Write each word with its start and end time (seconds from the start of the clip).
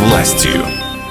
властью. 0.00 0.64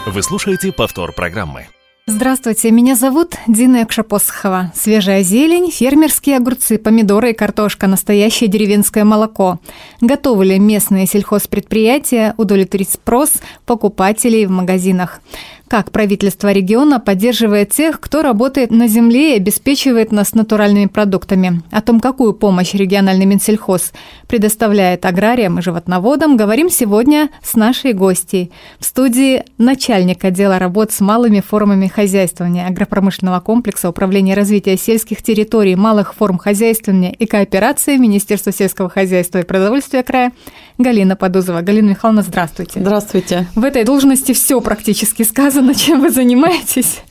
Вы 0.08 0.24
слушаете 0.24 0.71
повтор 0.71 1.14
программы. 1.14 1.68
Здравствуйте, 2.08 2.71
меня 2.71 2.96
зовут 2.96 3.36
Дина 3.46 3.84
Экшапосхова. 3.84 4.71
Свежая 4.73 5.21
зелень, 5.21 5.70
фермерские 5.70 6.38
огурцы, 6.38 6.80
помидоры 6.80 7.30
и 7.30 7.34
картошка, 7.34 7.86
настоящее 7.86 8.50
деревенское 8.50 9.04
молоко. 9.04 9.60
Готовы 10.02 10.46
ли 10.46 10.57
местные 10.57 11.05
сельхозпредприятия 11.05 12.34
удовлетворить 12.38 12.89
спрос 12.89 13.34
покупателей 13.68 14.48
в 14.48 14.50
магазинах? 14.50 15.21
Как 15.70 15.92
правительство 15.92 16.52
региона 16.52 17.00
поддерживает 17.00 17.70
тех, 17.70 18.00
кто 18.00 18.24
работает 18.24 18.72
на 18.72 18.88
земле 18.88 19.36
и 19.36 19.38
обеспечивает 19.38 20.12
нас 20.12 20.34
натуральными 20.34 20.88
продуктами? 20.88 21.62
О 21.70 21.82
том, 21.82 22.00
какую 22.00 22.34
помощь 22.34 22.74
региональный 22.74 23.28
Минсельхоз 23.28 23.94
предоставляет 24.27 25.05
аграриям 25.05 25.60
и 25.60 25.62
животноводам, 25.62 26.38
говорим 26.38 26.72
сегодня 26.72 27.30
с 27.44 27.54
нашей 27.54 27.94
гостьей. 27.94 28.52
В 28.80 28.86
студии 28.86 29.44
начальник 29.60 30.26
отдела 30.26 30.58
работ 30.58 30.91
с 30.91 31.02
малыми 31.02 31.40
формами 31.40 31.86
хозяйствования 31.86 32.66
агропромышленного 32.66 33.40
комплекса 33.40 33.90
Управления 33.90 34.34
развития 34.34 34.76
сельских 34.76 35.22
территорий, 35.22 35.76
малых 35.76 36.16
форм 36.16 36.40
хозяйствования 36.40 37.12
и 37.12 37.27
кооперации 37.27 37.98
Министерства 37.98 38.52
сельского 38.52 38.90
хозяйства 38.90 39.38
и 39.38 39.44
продовольствия 39.44 40.02
края 40.02 40.32
Галина 40.80 41.16
Подузова. 41.16 41.62
Галина 41.62 41.90
Михайловна, 41.90 42.24
здравствуйте. 42.24 42.80
Здравствуйте. 42.80 43.48
В 43.54 43.63
этой 43.66 43.84
должности 43.84 44.32
все 44.32 44.62
практически 44.62 45.24
сказано, 45.24 45.59
чем 45.76 46.02
вы 46.02 46.09
занимаетесь. 46.09 47.02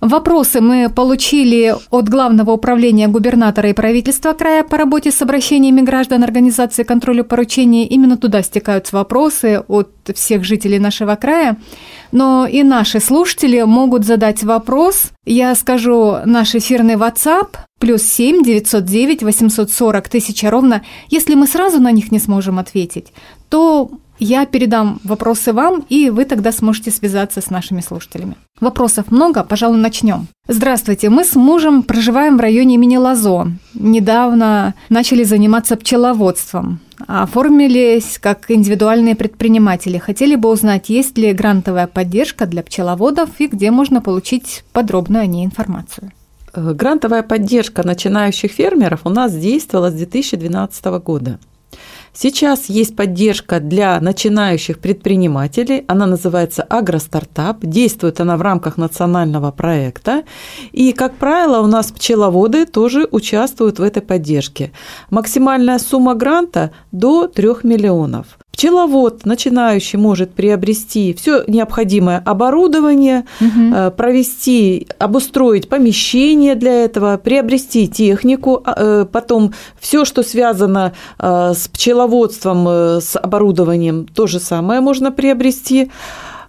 Вопросы 0.00 0.60
мы 0.60 0.90
получили 0.90 1.74
от 1.90 2.08
Главного 2.08 2.52
управления 2.52 3.08
губернатора 3.08 3.70
и 3.70 3.72
правительства 3.72 4.34
края 4.34 4.62
по 4.62 4.76
работе 4.76 5.10
с 5.10 5.22
обращениями 5.22 5.80
граждан 5.80 6.22
организации 6.22 6.82
контроля 6.82 7.22
поручений. 7.22 7.84
Именно 7.84 8.16
туда 8.16 8.42
стекаются 8.42 8.94
вопросы 8.94 9.64
от 9.66 9.90
всех 10.14 10.44
жителей 10.44 10.78
нашего 10.78 11.16
края. 11.16 11.56
Но 12.12 12.46
и 12.46 12.62
наши 12.62 13.00
слушатели 13.00 13.62
могут 13.62 14.04
задать 14.04 14.44
вопрос. 14.44 15.12
Я 15.24 15.54
скажу 15.54 16.18
наш 16.24 16.54
эфирный 16.54 16.94
WhatsApp 16.94 17.56
плюс 17.80 18.02
7 18.02 18.42
909 18.42 19.22
840 19.22 20.08
тысяча 20.08 20.50
ровно. 20.50 20.84
Если 21.08 21.34
мы 21.34 21.46
сразу 21.46 21.80
на 21.80 21.90
них 21.90 22.12
не 22.12 22.18
сможем 22.18 22.58
ответить, 22.58 23.12
то 23.48 23.90
я 24.18 24.46
передам 24.46 25.00
вопросы 25.04 25.52
вам, 25.52 25.84
и 25.88 26.10
вы 26.10 26.24
тогда 26.24 26.52
сможете 26.52 26.90
связаться 26.90 27.40
с 27.40 27.50
нашими 27.50 27.80
слушателями. 27.80 28.36
Вопросов 28.60 29.10
много, 29.10 29.44
пожалуй, 29.44 29.78
начнем. 29.78 30.28
Здравствуйте, 30.48 31.10
мы 31.10 31.24
с 31.24 31.34
мужем 31.34 31.82
проживаем 31.82 32.38
в 32.38 32.40
районе 32.40 32.76
имени 32.76 32.96
Лазо. 32.96 33.48
Недавно 33.74 34.74
начали 34.88 35.24
заниматься 35.24 35.76
пчеловодством. 35.76 36.80
Оформились 37.06 38.18
как 38.18 38.50
индивидуальные 38.50 39.14
предприниматели. 39.14 39.98
Хотели 39.98 40.34
бы 40.36 40.48
узнать, 40.48 40.88
есть 40.88 41.18
ли 41.18 41.32
грантовая 41.32 41.86
поддержка 41.86 42.46
для 42.46 42.62
пчеловодов 42.62 43.28
и 43.38 43.48
где 43.48 43.70
можно 43.70 44.00
получить 44.00 44.64
подробную 44.72 45.24
о 45.24 45.26
ней 45.26 45.44
информацию. 45.44 46.12
Грантовая 46.54 47.22
поддержка 47.22 47.86
начинающих 47.86 48.50
фермеров 48.50 49.00
у 49.04 49.10
нас 49.10 49.36
действовала 49.36 49.90
с 49.90 49.94
2012 49.94 50.84
года. 51.04 51.38
Сейчас 52.18 52.70
есть 52.70 52.96
поддержка 52.96 53.60
для 53.60 54.00
начинающих 54.00 54.78
предпринимателей. 54.78 55.84
Она 55.86 56.06
называется 56.06 56.62
«Агростартап». 56.62 57.58
Действует 57.60 58.20
она 58.20 58.38
в 58.38 58.42
рамках 58.42 58.78
национального 58.78 59.50
проекта. 59.50 60.24
И, 60.72 60.92
как 60.92 61.16
правило, 61.16 61.60
у 61.60 61.66
нас 61.66 61.92
пчеловоды 61.92 62.64
тоже 62.64 63.06
участвуют 63.10 63.78
в 63.78 63.82
этой 63.82 64.00
поддержке. 64.00 64.72
Максимальная 65.10 65.78
сумма 65.78 66.14
гранта 66.14 66.70
до 66.90 67.26
3 67.26 67.48
миллионов. 67.64 68.38
Пчеловод 68.56 69.26
начинающий 69.26 69.98
может 69.98 70.32
приобрести 70.32 71.12
все 71.12 71.44
необходимое 71.46 72.22
оборудование, 72.24 73.26
угу. 73.38 73.90
провести, 73.90 74.88
обустроить 74.98 75.68
помещение 75.68 76.54
для 76.54 76.84
этого, 76.84 77.18
приобрести 77.18 77.86
технику, 77.86 78.62
а, 78.64 78.74
э, 78.76 79.06
потом 79.12 79.52
все, 79.78 80.06
что 80.06 80.22
связано 80.22 80.94
э, 81.18 81.52
с 81.54 81.68
пчеловодством, 81.68 82.66
с 82.66 83.18
оборудованием, 83.18 84.06
то 84.06 84.26
же 84.26 84.40
самое 84.40 84.80
можно 84.80 85.12
приобрести. 85.12 85.90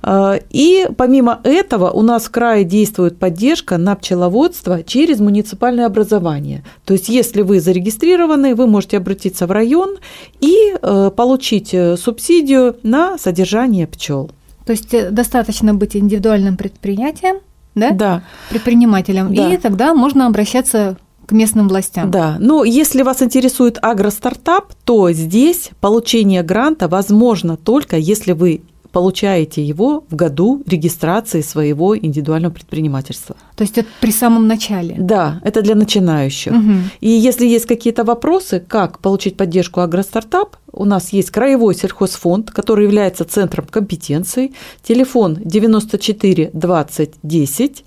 А, 0.02 0.40
и 0.50 0.88
помимо 0.98 1.40
этого 1.44 1.90
у 1.92 2.02
нас 2.02 2.26
в 2.26 2.32
крае 2.32 2.64
действует 2.64 3.18
поддержка 3.18 3.78
на 3.78 3.96
пчеловодство 3.96 4.84
через 4.84 5.20
муниципальное 5.20 5.86
образование. 5.86 6.64
То 6.86 6.94
есть 6.94 7.10
если 7.10 7.42
вы 7.42 7.60
зарегистрированы, 7.60 8.56
вы 8.56 8.68
можете 8.68 8.98
обратиться 8.98 9.48
в 9.48 9.52
район 9.52 9.98
и 10.40 10.76
э, 10.82 11.12
получить 11.16 11.74
э, 11.74 11.98
субсидию 11.98 12.78
на 12.84 13.18
содержание 13.18 13.88
пчел. 13.88 14.32
То 14.66 14.72
есть 14.72 14.94
э, 14.94 15.10
достаточно 15.10 15.74
быть 15.74 15.96
индивидуальным 15.96 16.58
предприятием, 16.58 17.38
да? 17.76 17.92
Да. 17.92 18.24
Предпринимателем, 18.50 19.34
да. 19.34 19.54
и 19.54 19.58
тогда 19.58 19.94
можно 19.94 20.26
обращаться 20.26 20.98
к 21.28 21.32
местным 21.34 21.68
властям. 21.68 22.10
Да, 22.10 22.38
но 22.40 22.64
если 22.64 23.04
вас 23.04 23.22
интересует 23.22 23.78
агростартап, 23.82 24.74
то 24.86 25.12
здесь 25.12 25.72
получение 25.82 26.42
гранта 26.42 26.88
возможно 26.88 27.58
только 27.58 27.98
если 27.98 28.32
вы 28.32 28.62
получаете 28.98 29.62
его 29.62 30.06
в 30.10 30.16
году 30.16 30.64
регистрации 30.66 31.42
своего 31.42 31.96
индивидуального 31.96 32.52
предпринимательства. 32.52 33.36
То 33.56 33.62
есть 33.62 33.78
это 33.78 33.88
при 34.02 34.12
самом 34.12 34.48
начале? 34.48 34.96
Да, 34.98 35.40
это 35.44 35.62
для 35.62 35.76
начинающих. 35.76 36.52
Угу. 36.52 36.74
И 37.02 37.10
если 37.10 37.46
есть 37.46 37.68
какие-то 37.68 38.04
вопросы, 38.04 38.60
как 38.60 38.98
получить 38.98 39.38
поддержку 39.38 39.82
агростартап, 39.82 40.56
у 40.72 40.84
нас 40.86 41.14
есть 41.14 41.30
краевой 41.30 41.76
сельхозфонд, 41.76 42.50
который 42.50 42.86
является 42.86 43.24
центром 43.24 43.68
компетенции, 43.70 44.54
телефон 44.82 45.38
94 45.46 46.50
20 46.54 47.12
10, 47.22 47.84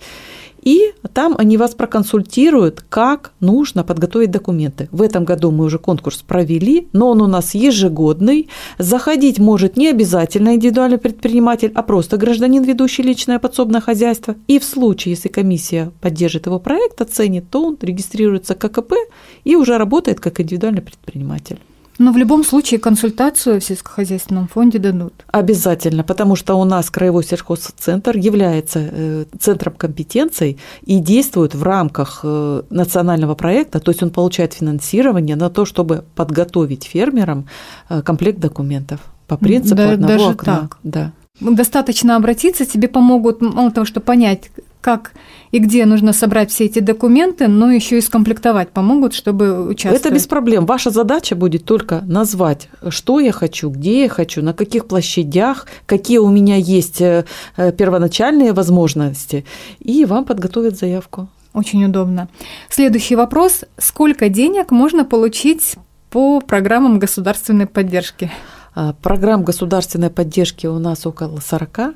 и 0.63 0.93
там 1.13 1.35
они 1.39 1.57
вас 1.57 1.75
проконсультируют, 1.75 2.85
как 2.89 3.33
нужно 3.41 3.85
подготовить 3.85 4.31
документы. 4.31 4.89
В 4.93 5.03
этом 5.03 5.25
году 5.25 5.51
мы 5.51 5.65
уже 5.65 5.79
конкурс 5.79 6.19
провели, 6.19 6.89
но 6.93 7.11
он 7.11 7.23
у 7.23 7.27
нас 7.27 7.55
ежегодный. 7.55 8.49
Заходить 8.79 9.39
может 9.39 9.77
не 9.77 9.89
обязательно 9.89 10.55
индивидуальный 10.55 10.99
предприниматель, 10.99 11.73
а 11.75 11.83
просто 11.83 12.17
гражданин, 12.17 12.63
ведущий 12.63 13.03
личное 13.03 13.39
подсобное 13.39 13.81
хозяйство. 13.81 14.37
И 14.47 14.59
в 14.59 14.65
случае, 14.65 15.15
если 15.15 15.29
комиссия 15.29 15.93
поддержит 16.01 16.47
его 16.47 16.59
проект, 16.59 17.01
оценит, 17.01 17.51
то 17.51 17.65
он 17.65 17.79
регистрируется 17.81 18.55
как 18.55 18.73
КП 18.73 18.93
и 19.45 19.57
уже 19.57 19.79
работает 19.79 20.21
как 20.21 20.41
индивидуальный 20.41 20.83
предприниматель. 20.83 21.59
Но 22.01 22.13
в 22.13 22.17
любом 22.17 22.45
случае 22.45 22.81
консультацию 22.81 23.61
в 23.61 23.65
сельскохозяйственном 23.65 24.49
фонде 24.49 24.79
дадут. 24.79 25.13
Обязательно, 25.27 26.03
потому 26.03 26.35
что 26.35 26.55
у 26.55 26.65
нас 26.65 26.89
Краевой 26.89 27.23
сельхозцентр 27.23 28.17
является 28.17 28.79
э, 28.91 29.25
центром 29.39 29.75
компетенций 29.75 30.59
и 30.87 30.99
действует 30.99 31.55
в 31.55 31.63
рамках 31.63 32.21
э, 32.23 32.63
национального 32.71 33.35
проекта, 33.35 33.81
то 33.81 33.91
есть 33.91 34.03
он 34.03 34.09
получает 34.09 34.55
финансирование 34.55 35.37
на 35.37 35.51
то, 35.51 35.67
чтобы 35.67 36.05
подготовить 36.15 36.85
фермерам 36.85 37.47
э, 37.91 38.01
комплект 38.01 38.39
документов 38.41 39.01
по 39.27 39.37
принципу 39.37 39.77
да, 39.77 39.93
одного 39.93 40.13
даже 40.13 40.31
окна. 40.31 40.57
Так. 40.57 40.79
Да. 40.83 41.13
Достаточно 41.41 42.17
обратиться, 42.17 42.65
тебе 42.65 42.89
помогут 42.89 43.43
мало 43.43 43.71
того, 43.73 43.85
что 43.85 44.01
понять, 44.01 44.51
как 44.81 45.13
и 45.51 45.59
где 45.59 45.85
нужно 45.87 46.13
собрать 46.13 46.51
все 46.51 46.65
эти 46.67 46.79
документы, 46.79 47.49
но 47.49 47.71
еще 47.71 47.99
и 47.99 48.01
скомплектовать 48.01 48.71
помогут, 48.71 49.15
чтобы 49.15 49.69
участвовать. 49.69 50.01
Это 50.01 50.15
без 50.15 50.27
проблем. 50.27 50.67
Ваша 50.67 50.91
задача 50.91 51.37
будет 51.37 51.65
только 51.65 52.03
назвать, 52.07 52.69
что 52.89 53.21
я 53.21 53.33
хочу, 53.33 53.71
где 53.71 54.03
я 54.03 54.09
хочу, 54.09 54.43
на 54.43 54.55
каких 54.55 54.87
площадях, 54.87 55.67
какие 55.87 56.19
у 56.19 56.29
меня 56.29 56.57
есть 56.57 57.01
э, 57.01 57.25
э, 57.57 57.73
первоначальные 57.73 58.53
возможности, 58.53 59.45
и 59.81 60.05
вам 60.05 60.25
подготовят 60.25 60.79
заявку. 60.79 61.29
Очень 61.53 61.85
удобно. 61.85 62.29
Следующий 62.69 63.17
вопрос. 63.17 63.65
Сколько 63.77 64.29
денег 64.29 64.71
можно 64.71 65.05
получить 65.05 65.75
по 66.11 66.41
программам 66.41 66.99
государственной 66.99 67.67
поддержки? 67.67 68.31
А, 68.75 68.93
программ 68.93 69.43
государственной 69.43 70.11
поддержки 70.11 70.67
у 70.67 70.79
нас 70.79 71.07
около 71.07 71.41
40 71.41 71.95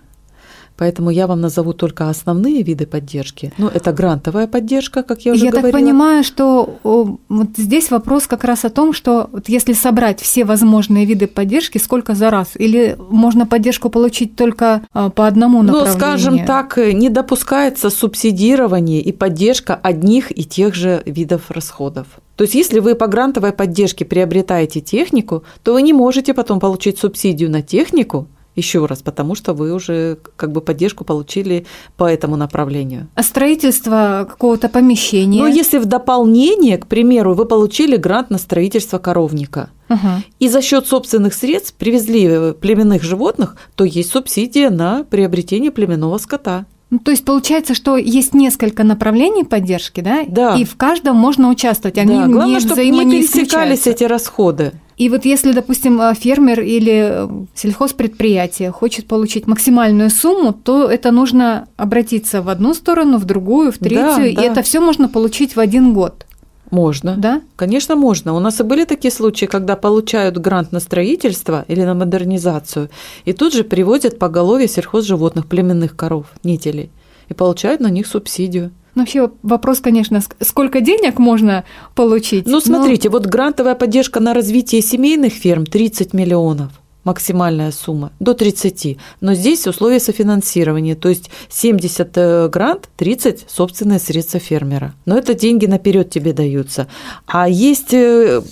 Поэтому 0.76 1.10
я 1.10 1.26
вам 1.26 1.40
назову 1.40 1.72
только 1.72 2.08
основные 2.08 2.62
виды 2.62 2.86
поддержки. 2.86 3.52
Ну, 3.58 3.68
это 3.68 3.92
грантовая 3.92 4.48
поддержка, 4.48 5.02
как 5.02 5.24
я 5.24 5.32
уже 5.32 5.44
я 5.44 5.50
говорила. 5.50 5.68
Я 5.68 5.72
так 5.72 5.80
понимаю, 5.80 6.24
что 6.24 6.78
вот 6.82 7.48
здесь 7.56 7.90
вопрос 7.90 8.26
как 8.26 8.42
раз 8.44 8.64
о 8.64 8.70
том, 8.70 8.92
что 8.92 9.28
вот 9.30 9.48
если 9.48 9.72
собрать 9.72 10.20
все 10.20 10.44
возможные 10.44 11.04
виды 11.04 11.28
поддержки, 11.28 11.78
сколько 11.78 12.14
за 12.14 12.30
раз? 12.30 12.52
Или 12.56 12.96
можно 12.98 13.46
поддержку 13.46 13.88
получить 13.88 14.34
только 14.34 14.82
а, 14.92 15.10
по 15.10 15.28
одному 15.28 15.62
ну, 15.62 15.72
направлению? 15.72 15.94
Ну, 15.94 15.98
скажем 15.98 16.46
так, 16.46 16.76
не 16.76 17.08
допускается 17.08 17.88
субсидирование 17.90 19.00
и 19.00 19.12
поддержка 19.12 19.76
одних 19.76 20.36
и 20.36 20.44
тех 20.44 20.74
же 20.74 21.02
видов 21.06 21.50
расходов. 21.50 22.06
То 22.36 22.42
есть, 22.42 22.54
если 22.54 22.80
вы 22.80 22.96
по 22.96 23.06
грантовой 23.06 23.52
поддержке 23.52 24.04
приобретаете 24.04 24.80
технику, 24.80 25.44
то 25.62 25.72
вы 25.74 25.82
не 25.82 25.92
можете 25.92 26.34
потом 26.34 26.58
получить 26.58 26.98
субсидию 26.98 27.48
на 27.48 27.62
технику 27.62 28.26
еще 28.56 28.86
раз, 28.86 29.02
потому 29.02 29.34
что 29.34 29.52
вы 29.52 29.72
уже 29.72 30.18
как 30.36 30.52
бы 30.52 30.60
поддержку 30.60 31.04
получили 31.04 31.66
по 31.96 32.04
этому 32.04 32.36
направлению. 32.36 33.08
А 33.14 33.22
строительство 33.22 34.26
какого-то 34.28 34.68
помещения? 34.68 35.40
Но 35.40 35.46
если 35.46 35.78
в 35.78 35.86
дополнение, 35.86 36.78
к 36.78 36.86
примеру, 36.86 37.34
вы 37.34 37.46
получили 37.46 37.96
грант 37.96 38.30
на 38.30 38.38
строительство 38.38 38.98
коровника, 38.98 39.70
Ага. 39.88 40.22
и 40.38 40.48
за 40.48 40.62
счет 40.62 40.86
собственных 40.86 41.34
средств 41.34 41.74
привезли 41.74 42.24
э, 42.24 42.52
племенных 42.52 43.02
животных, 43.02 43.56
то 43.74 43.84
есть 43.84 44.10
субсидия 44.10 44.70
на 44.70 45.04
приобретение 45.04 45.70
племенного 45.70 46.18
скота. 46.18 46.66
Ну, 46.90 47.00
то 47.00 47.10
есть 47.10 47.24
получается, 47.24 47.74
что 47.74 47.96
есть 47.96 48.34
несколько 48.34 48.84
направлений 48.84 49.42
поддержки, 49.42 50.00
да? 50.00 50.24
Да. 50.28 50.54
И 50.54 50.64
в 50.64 50.76
каждом 50.76 51.16
можно 51.16 51.48
участвовать. 51.48 51.98
Они 51.98 52.14
да, 52.14 52.26
главное, 52.26 52.54
не 52.54 52.60
чтобы 52.60 52.86
не 52.88 53.10
пересекались 53.10 53.86
эти 53.88 54.04
расходы. 54.04 54.74
И 54.96 55.08
вот 55.08 55.24
если, 55.24 55.52
допустим, 55.52 56.00
э, 56.00 56.14
фермер 56.14 56.60
или 56.60 57.08
э, 57.10 57.28
сельхозпредприятие 57.54 58.70
хочет 58.70 59.06
получить 59.06 59.46
максимальную 59.46 60.10
сумму, 60.10 60.52
то 60.52 60.88
это 60.88 61.10
нужно 61.10 61.66
обратиться 61.76 62.42
в 62.42 62.48
одну 62.48 62.74
сторону, 62.74 63.18
в 63.18 63.24
другую, 63.24 63.72
в 63.72 63.78
третью, 63.78 64.16
Да, 64.16 64.26
и 64.26 64.34
да. 64.36 64.42
это 64.42 64.62
все 64.62 64.80
можно 64.80 65.08
получить 65.08 65.56
в 65.56 65.60
один 65.60 65.94
год, 65.94 66.26
Можно. 66.70 67.16
да? 67.16 67.40
Конечно, 67.56 67.96
можно. 67.96 68.34
У 68.34 68.38
нас 68.40 68.60
и 68.60 68.62
были 68.62 68.84
такие 68.84 69.10
случаи, 69.10 69.46
когда 69.46 69.74
получают 69.76 70.38
грант 70.38 70.70
на 70.72 70.80
строительство 70.80 71.64
или 71.66 71.82
на 71.82 71.94
модернизацию, 71.94 72.88
и 73.24 73.32
тут 73.32 73.52
же 73.52 73.64
привозят 73.64 74.18
поголовье 74.18 74.68
сельхозживотных, 74.68 75.46
племенных 75.46 75.96
коров, 75.96 76.26
нителей, 76.44 76.90
и 77.28 77.34
получают 77.34 77.80
на 77.80 77.88
них 77.90 78.06
субсидию. 78.06 78.70
Ну, 78.94 79.02
Вообще 79.02 79.30
вопрос, 79.42 79.80
конечно, 79.80 80.16
ск- 80.18 80.36
сколько 80.44 80.80
денег 80.80 81.18
можно 81.18 81.64
получить? 81.94 82.46
Ну, 82.46 82.52
Но- 82.54 82.60
смотрите, 82.60 83.08
вот 83.08 83.26
грантовая 83.26 83.74
поддержка 83.74 84.20
на 84.20 84.34
развитие 84.34 84.82
семейных 84.82 85.32
ферм 85.32 85.66
30 85.66 86.12
миллионов 86.14 86.70
максимальная 87.04 87.70
сумма, 87.70 88.12
до 88.20 88.34
30. 88.34 88.98
Но 89.20 89.34
здесь 89.34 89.66
условия 89.66 90.00
софинансирования, 90.00 90.96
то 90.96 91.08
есть 91.08 91.30
70 91.50 92.10
э, 92.16 92.48
грант, 92.48 92.88
30 92.96 93.44
собственные 93.48 93.98
средства 93.98 94.40
фермера. 94.40 94.94
Но 95.06 95.16
это 95.16 95.34
деньги 95.34 95.66
наперед 95.66 96.10
тебе 96.10 96.32
даются. 96.32 96.88
А 97.26 97.48
есть 97.48 97.92
э, 97.92 98.42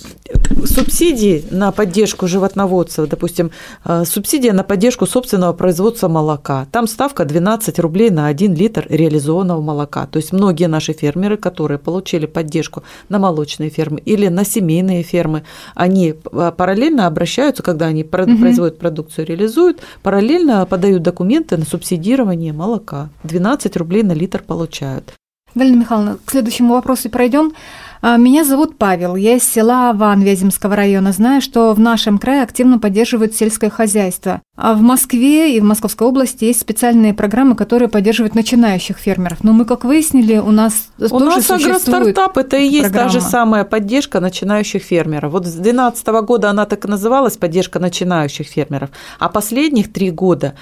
субсидии 0.65 1.43
на 1.51 1.71
поддержку 1.71 2.27
животноводства, 2.27 3.07
допустим, 3.07 3.51
э, 3.85 4.05
субсидия 4.05 4.53
на 4.53 4.63
поддержку 4.63 5.05
собственного 5.05 5.53
производства 5.53 6.07
молока. 6.07 6.67
Там 6.71 6.87
ставка 6.87 7.25
12 7.25 7.79
рублей 7.79 8.11
на 8.11 8.27
1 8.27 8.53
литр 8.53 8.85
реализованного 8.89 9.61
молока. 9.61 10.05
То 10.05 10.17
есть 10.17 10.31
многие 10.31 10.67
наши 10.67 10.93
фермеры, 10.93 11.37
которые 11.37 11.79
получили 11.79 12.27
поддержку 12.27 12.83
на 13.09 13.17
молочные 13.19 13.69
фермы 13.69 13.99
или 14.05 14.27
на 14.27 14.45
семейные 14.45 15.03
фермы, 15.03 15.43
они 15.73 16.13
параллельно 16.13 17.07
обращаются, 17.07 17.63
когда 17.63 17.87
они 17.87 18.03
Мгм. 18.03 18.42
Производят 18.43 18.79
продукцию, 18.79 19.25
реализуют, 19.27 19.81
параллельно 20.01 20.65
подают 20.65 21.03
документы 21.03 21.57
на 21.57 21.65
субсидирование 21.65 22.53
молока. 22.53 23.09
12 23.23 23.75
рублей 23.77 24.03
на 24.03 24.13
литр 24.13 24.43
получают. 24.43 25.13
Галина 25.55 25.81
Михайловна, 25.81 26.17
к 26.25 26.31
следующему 26.31 26.73
вопросу 26.73 27.09
пройдем. 27.09 27.53
А, 28.01 28.17
Меня 28.17 28.43
зовут 28.43 28.77
Павел, 28.77 29.15
я 29.15 29.35
из 29.35 29.43
села 29.43 29.93
Ван 29.93 30.21
Вяземского 30.21 30.75
района. 30.75 31.11
Знаю, 31.11 31.41
что 31.41 31.73
в 31.73 31.79
нашем 31.79 32.17
крае 32.17 32.41
активно 32.41 32.79
поддерживают 32.79 33.35
сельское 33.35 33.69
хозяйство. 33.69 34.41
А 34.55 34.75
в 34.75 34.81
Москве 34.81 35.57
и 35.57 35.59
в 35.59 35.63
Московской 35.63 36.07
области 36.07 36.45
есть 36.45 36.61
специальные 36.61 37.15
программы, 37.15 37.55
которые 37.55 37.89
поддерживают 37.89 38.35
начинающих 38.35 38.97
фермеров. 38.97 39.43
Но 39.43 39.51
мы, 39.51 39.65
как 39.65 39.83
выяснили, 39.83 40.37
у 40.37 40.51
нас 40.51 40.89
У 40.99 41.07
тоже 41.07 41.37
нас 41.37 41.47
существует 41.47 41.87
агростартап 41.87 42.37
это 42.37 42.57
и 42.57 42.67
есть 42.67 42.93
та 42.93 43.07
же 43.07 43.13
программа. 43.13 43.29
самая 43.31 43.63
поддержка 43.63 44.19
начинающих 44.19 44.83
фермеров. 44.83 45.31
Вот 45.31 45.47
с 45.47 45.53
2012 45.53 46.07
года 46.23 46.51
она 46.51 46.67
так 46.67 46.85
и 46.85 46.87
называлась 46.87 47.35
поддержка 47.35 47.79
начинающих 47.79 48.45
фермеров, 48.45 48.91
а 49.17 49.27
последних 49.29 49.91
три 49.91 50.11
года, 50.11 50.53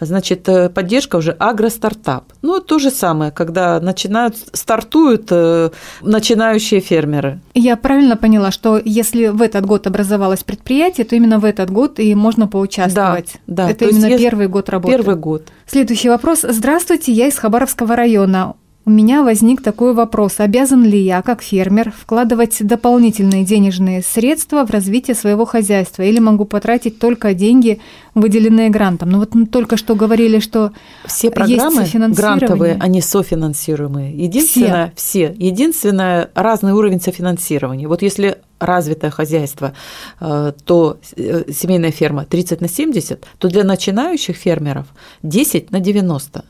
значит, 0.00 0.48
э, 0.48 0.68
поддержка 0.68 1.16
уже 1.16 1.32
агростартап. 1.32 2.32
Ну, 2.42 2.60
то 2.60 2.78
же 2.78 2.92
самое, 2.92 3.32
когда 3.32 3.80
начинают, 3.80 4.36
стартуют 4.52 5.26
э, 5.30 5.70
начинающие 6.02 6.78
фермеры. 6.78 7.40
Я 7.54 7.76
правильно 7.76 8.16
поняла, 8.16 8.52
что 8.52 8.80
если 8.84 9.26
в 9.26 9.42
этот 9.42 9.66
год 9.66 9.88
образовалось 9.88 10.44
предприятие, 10.44 11.04
то 11.04 11.16
именно 11.16 11.40
в 11.40 11.44
этот 11.44 11.72
год 11.72 11.98
и 11.98 12.14
можно 12.14 12.46
поучаствовать. 12.46 13.32
Да, 13.34 13.39
да. 13.50 13.68
Это 13.68 13.80
То 13.80 13.84
есть 13.86 13.98
именно 13.98 14.10
если- 14.12 14.24
первый 14.24 14.48
год 14.48 14.70
работы. 14.70 14.96
Первый 14.96 15.16
год. 15.16 15.48
Следующий 15.66 16.08
вопрос. 16.08 16.46
Здравствуйте, 16.48 17.12
я 17.12 17.26
из 17.26 17.36
Хабаровского 17.36 17.94
района. 17.96 18.54
У 18.90 18.92
меня 18.92 19.22
возник 19.22 19.62
такой 19.62 19.94
вопрос. 19.94 20.40
Обязан 20.40 20.82
ли 20.82 21.00
я, 21.00 21.22
как 21.22 21.42
фермер, 21.42 21.92
вкладывать 21.96 22.56
дополнительные 22.58 23.44
денежные 23.44 24.02
средства 24.02 24.66
в 24.66 24.70
развитие 24.70 25.14
своего 25.14 25.44
хозяйства? 25.44 26.02
Или 26.02 26.18
могу 26.18 26.44
потратить 26.44 26.98
только 26.98 27.32
деньги, 27.32 27.78
выделенные 28.16 28.68
грантом? 28.68 29.10
Ну 29.10 29.20
вот 29.20 29.32
мы 29.36 29.46
только 29.46 29.76
что 29.76 29.94
говорили, 29.94 30.40
что 30.40 30.72
Все 31.04 31.28
Есть 31.28 31.36
программы 31.36 31.84
софинансирование? 31.84 32.38
грантовые, 32.40 32.76
они 32.80 33.00
софинансируемые. 33.00 34.12
Единственное, 34.12 34.92
все. 34.96 35.36
Единственное, 35.38 36.28
разный 36.34 36.72
уровень 36.72 37.00
софинансирования. 37.00 37.86
Вот 37.86 38.02
если 38.02 38.38
развитое 38.58 39.12
хозяйство, 39.12 39.72
э, 40.18 40.52
то 40.64 40.98
э, 41.14 41.44
семейная 41.52 41.92
ферма 41.92 42.24
30 42.24 42.60
на 42.60 42.68
70, 42.68 43.24
то 43.38 43.48
для 43.48 43.62
начинающих 43.62 44.34
фермеров 44.34 44.86
10 45.22 45.70
на 45.70 45.78
90. 45.78 46.44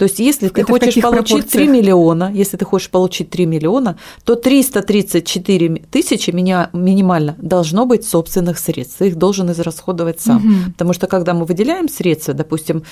То 0.00 0.04
есть, 0.04 0.18
если 0.18 0.48
ты 0.48 0.62
Это 0.62 0.72
хочешь 0.72 1.02
получить 1.02 1.50
3 1.50 1.66
пропорциях? 1.66 1.68
миллиона, 1.68 2.32
если 2.32 2.56
ты 2.56 2.64
хочешь 2.64 2.88
получить 2.88 3.28
3 3.28 3.44
миллиона, 3.44 3.98
то 4.24 4.34
334 4.34 5.82
тысячи 5.90 6.30
меня 6.30 6.70
минимально 6.72 7.36
должно 7.36 7.84
быть 7.84 8.06
собственных 8.06 8.58
средств. 8.58 9.02
Их 9.02 9.16
должен 9.16 9.50
израсходовать 9.52 10.18
сам. 10.18 10.36
Мгм. 10.36 10.72
Потому 10.72 10.94
что 10.94 11.06
когда 11.06 11.34
мы 11.34 11.44
выделяем 11.44 11.86
средства, 11.90 12.32
допустим, 12.32 12.82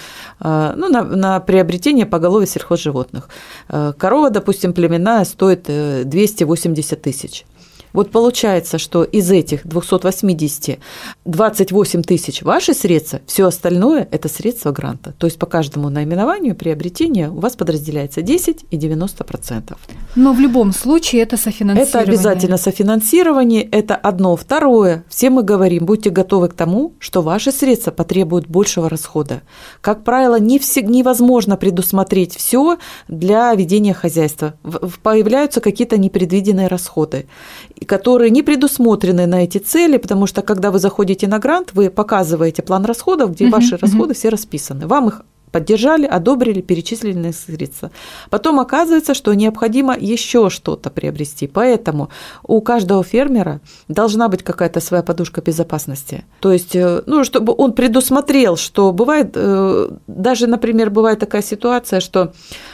э, 0.40 0.75
ну, 0.76 0.90
на, 0.90 1.02
на 1.02 1.40
приобретение 1.40 2.05
поголовья 2.05 2.46
сельхозживотных, 2.46 3.31
э, 3.70 3.94
корова, 3.96 4.28
допустим, 4.28 4.75
племенная 4.75 5.25
стоит 5.25 5.64
э, 5.69 6.02
280 6.05 7.00
тысяч. 7.00 7.46
Вот 7.98 8.12
получается, 8.12 8.78
что 8.78 9.02
из 9.02 9.28
этих 9.28 9.66
280 9.66 10.78
28 11.24 12.02
тысяч 12.02 12.42
ваши 12.42 12.72
средства, 12.72 13.20
все 13.26 13.44
остальное– 13.44 14.06
это 14.12 14.28
средства 14.28 14.70
гранта. 14.70 15.14
То 15.18 15.26
есть 15.26 15.36
по 15.36 15.46
каждому 15.46 15.88
наименованию 15.88 16.54
приобретения 16.54 17.28
у 17.28 17.40
вас 17.40 17.56
подразделяется 17.56 18.22
10 18.22 18.66
и 18.70 18.76
90 18.76 19.24
процентов. 19.24 19.78
но 20.14 20.32
в 20.32 20.38
любом 20.38 20.72
случае 20.72 21.22
это 21.22 21.36
софинансирование. 21.36 21.88
Это 21.88 21.98
обязательно 21.98 22.56
софинансирование, 22.56 23.62
это 23.62 23.96
одно. 23.96 24.36
Второе, 24.36 25.04
все 25.08 25.30
мы 25.30 25.42
говорим, 25.42 25.84
будьте 25.84 26.10
готовы 26.10 26.50
к 26.50 26.54
тому, 26.54 26.92
что 27.00 27.20
ваши 27.22 27.50
средства 27.50 27.90
потребуют 27.90 28.46
большего 28.46 28.88
расхода. 28.88 29.42
Как 29.80 30.04
правило, 30.04 30.38
не 30.38 30.60
всег- 30.60 30.86
невозможно 30.86 31.56
предусмотреть 31.56 32.36
все 32.36 32.78
для 33.08 33.52
ведения 33.54 33.92
хозяйства. 33.92 34.54
Появляются 35.02 35.60
какие-то 35.60 35.98
непредвиденные 35.98 36.68
расходы, 36.68 37.26
которые 37.88 38.31
не 38.31 38.43
предусмотрены 38.43 39.26
на 39.26 39.43
эти 39.43 39.58
цели, 39.58 39.96
потому 39.96 40.27
что 40.27 40.43
когда 40.43 40.70
вы 40.70 40.79
заходите 40.79 41.27
на 41.27 41.39
грант, 41.39 41.70
вы 41.72 41.91
показываете 41.91 42.62
план 42.62 42.84
расходов, 42.84 43.32
где 43.32 43.48
ваши 43.48 43.77
расходы 43.77 44.15
все 44.15 44.29
расписаны. 44.29 44.86
Вам 44.86 45.08
их 45.08 45.22
поддержали, 45.50 46.06
одобрили, 46.06 46.60
перечислили 46.60 47.19
на 47.19 47.32
средства. 47.32 47.90
Потом 48.31 48.60
оказывается, 48.60 49.14
что 49.14 49.34
необходимо 49.34 49.96
еще 49.96 50.50
что-то 50.50 50.90
приобрести. 50.90 51.46
Поэтому 51.46 52.10
у 52.43 52.60
каждого 52.60 53.02
фермера 53.02 53.60
должна 53.88 54.28
быть 54.28 54.43
какая-то 54.43 54.81
своя 54.81 55.02
подушка 55.02 55.40
безопасности. 55.40 56.24
То 56.40 56.52
есть, 56.52 56.76
э, 56.76 57.02
ну, 57.06 57.24
чтобы 57.24 57.55
он 57.56 57.72
предусмотрел, 57.72 58.56
что 58.56 58.93
бывает, 58.93 59.32
э, 59.34 59.90
даже, 60.06 60.46
например, 60.46 60.90
бывает 60.90 61.19
такая 61.19 61.43
ситуация, 61.43 62.00
что 62.00 62.32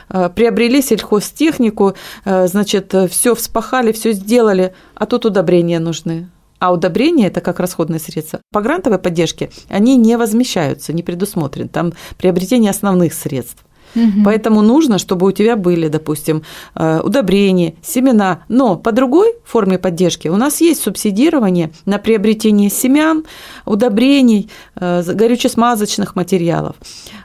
э, 0.09 0.31
приобрели 0.35 0.83
сельхозтехнику, 0.83 1.95
значит, 2.25 2.95
все 3.11 3.35
вспахали, 3.35 3.93
все 3.93 4.13
сделали, 4.13 4.75
а 4.95 5.07
тут 5.07 5.27
удобрения 5.27 5.79
нужны. 5.79 6.29
А 6.65 6.73
удобрения– 6.73 7.27
это 7.29 7.43
как 7.43 7.61
расходные 7.61 8.01
средства. 8.01 8.41
По 8.51 8.63
грантовой 8.63 8.99
поддержке 8.99 9.51
они 9.69 9.99
не 9.99 10.17
возмещаются, 10.17 10.95
не 10.95 11.03
предусмотрены. 11.03 11.69
Там 11.69 11.93
приобретение 12.17 12.71
основных 12.71 13.13
средств. 13.13 13.67
Мгм. 13.95 14.25
Поэтому 14.25 14.63
нужно, 14.63 14.97
чтобы 14.97 15.27
у 15.27 15.33
тебя 15.33 15.57
были, 15.57 15.89
допустим, 15.89 16.43
э, 16.75 17.01
удобрения, 17.05 17.75
семена. 17.83 18.45
Но 18.49 18.77
по 18.77 18.93
другой 18.93 19.35
форме 19.45 19.79
поддержки 19.79 20.29
у 20.29 20.37
нас 20.37 20.63
есть 20.63 20.81
субсидирование 20.81 21.71
на 21.85 21.99
приобретение 21.99 22.71
семян, 22.71 23.25
удобрений, 23.67 24.49
э, 24.77 25.03
горюче-смазочных 25.03 26.17
материалов. 26.17 26.77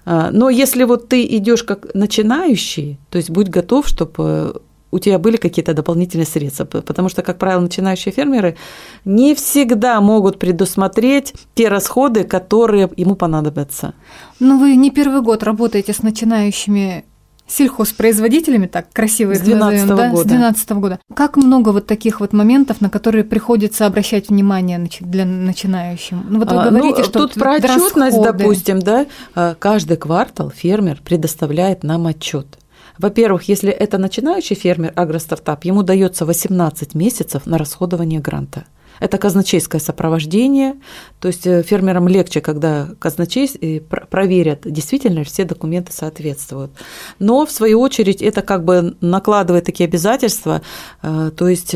Э, 0.05 0.31
Но 0.34 0.50
если 0.50 0.84
вот 0.84 1.08
ты 1.08 1.25
идешь 1.38 1.63
как 1.63 1.93
начинающий, 1.93 3.00
то 3.10 3.17
есть 3.17 3.29
будь 3.29 3.48
готов, 3.48 3.88
чтобы 3.88 4.62
у 4.91 5.00
тебя 5.00 5.19
были 5.19 5.38
какие-то 5.38 5.74
дополнительные 5.74 6.25
средства, 6.25 6.65
потому 6.65 7.10
что, 7.10 7.22
как 7.22 7.38
правило, 7.38 7.62
начинающие 7.62 8.12
фермеры 8.12 8.58
не 9.05 9.36
всегда 9.36 10.01
могут 10.01 10.39
предусмотреть 10.39 11.34
те 11.55 11.67
расходы, 11.67 12.24
которые 12.24 12.89
ему 12.98 13.15
понадобятся. 13.15 13.93
Ну, 14.39 14.60
вы 14.60 14.75
не 14.75 14.89
первый 14.91 15.22
год 15.22 15.43
работаете 15.43 15.93
с 15.93 16.01
начинающими 16.03 17.05
сельхозпроизводителями, 17.48 18.67
так 18.67 18.91
красиво 18.93 19.34
С 19.34 19.41
их 19.41 19.55
назовем, 19.58 19.88
12 19.88 19.88
да, 19.98 20.10
года. 20.12 20.24
с 20.24 20.31
12 20.31 20.69
года. 20.74 21.00
Как 21.15 21.36
много 21.36 21.69
вот 21.69 21.88
таких 21.88 22.19
вот 22.19 22.31
моментов, 22.31 22.79
на 22.79 22.91
которые 22.91 23.24
приходится 23.24 23.88
обращать 23.88 24.29
внимание 24.29 24.88
для 25.00 25.25
начинающим? 25.25 26.25
Ну 26.29 26.39
вот 26.39 26.51
вы 26.51 26.60
А, 26.62 26.69
говорите, 26.69 27.00
ну, 27.00 27.03
что 27.03 27.19
тут 27.27 27.34
про 27.34 27.55
отчетность, 27.55 28.15
расходы. 28.17 28.38
допустим, 28.38 28.79
да, 28.79 29.08
а, 29.34 29.55
каждый 29.55 29.98
квартал 29.98 30.51
фермер 30.51 31.01
предоставляет 31.03 31.84
нам 31.84 32.05
отчет. 32.05 32.59
Во-первых, 33.00 33.44
если 33.44 33.72
это 33.72 33.98
начинающий 33.98 34.58
фермер, 34.58 34.91
агростартап, 34.94 35.63
ему 35.63 35.84
дается 35.84 36.25
18 36.25 36.96
месяцев 36.96 37.46
на 37.46 37.58
расходование 37.58 38.20
гранта. 38.20 38.65
Это 39.00 39.18
казначейское 39.18 39.79
сопровождение, 39.79 40.75
то 41.22 41.29
есть 41.29 41.48
э, 41.48 41.63
фермерам 41.63 42.10
легче, 42.10 42.41
когда 42.41 42.89
казначей 43.00 43.50
э, 43.62 43.79
пр- 43.79 44.06
проверят, 44.08 44.63
действительно 44.65 45.24
все 45.24 45.46
документы 45.46 45.94
соответствуют. 45.94 46.72
Но, 47.20 47.46
в 47.46 47.51
свою 47.51 47.79
очередь, 47.79 48.22
это 48.22 48.41
как 48.41 48.65
бы 48.65 48.98
накладывает 49.00 49.63
такие 49.63 49.88
обязательства, 49.88 50.62
э, 51.01 51.32
то 51.34 51.48
есть 51.48 51.74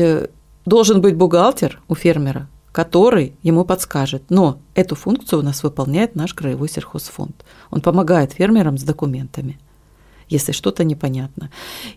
должен 0.66 1.00
быть 1.00 1.16
бухгалтер 1.16 1.80
у 1.88 1.94
фермера, 1.94 2.50
который 2.72 3.34
ему 3.42 3.64
подскажет. 3.64 4.24
Но 4.28 4.58
эту 4.74 4.94
функцию 4.94 5.38
у 5.38 5.42
нас 5.42 5.62
выполняет 5.62 6.16
наш 6.16 6.34
краевой 6.34 6.68
сельхозфонд. 6.68 7.46
Он 7.70 7.80
помогает 7.80 8.34
фермерам 8.34 8.76
с 8.76 8.82
документами 8.82 9.58
если 10.34 10.52
что-то 10.52 10.84
непонятно. 10.84 11.50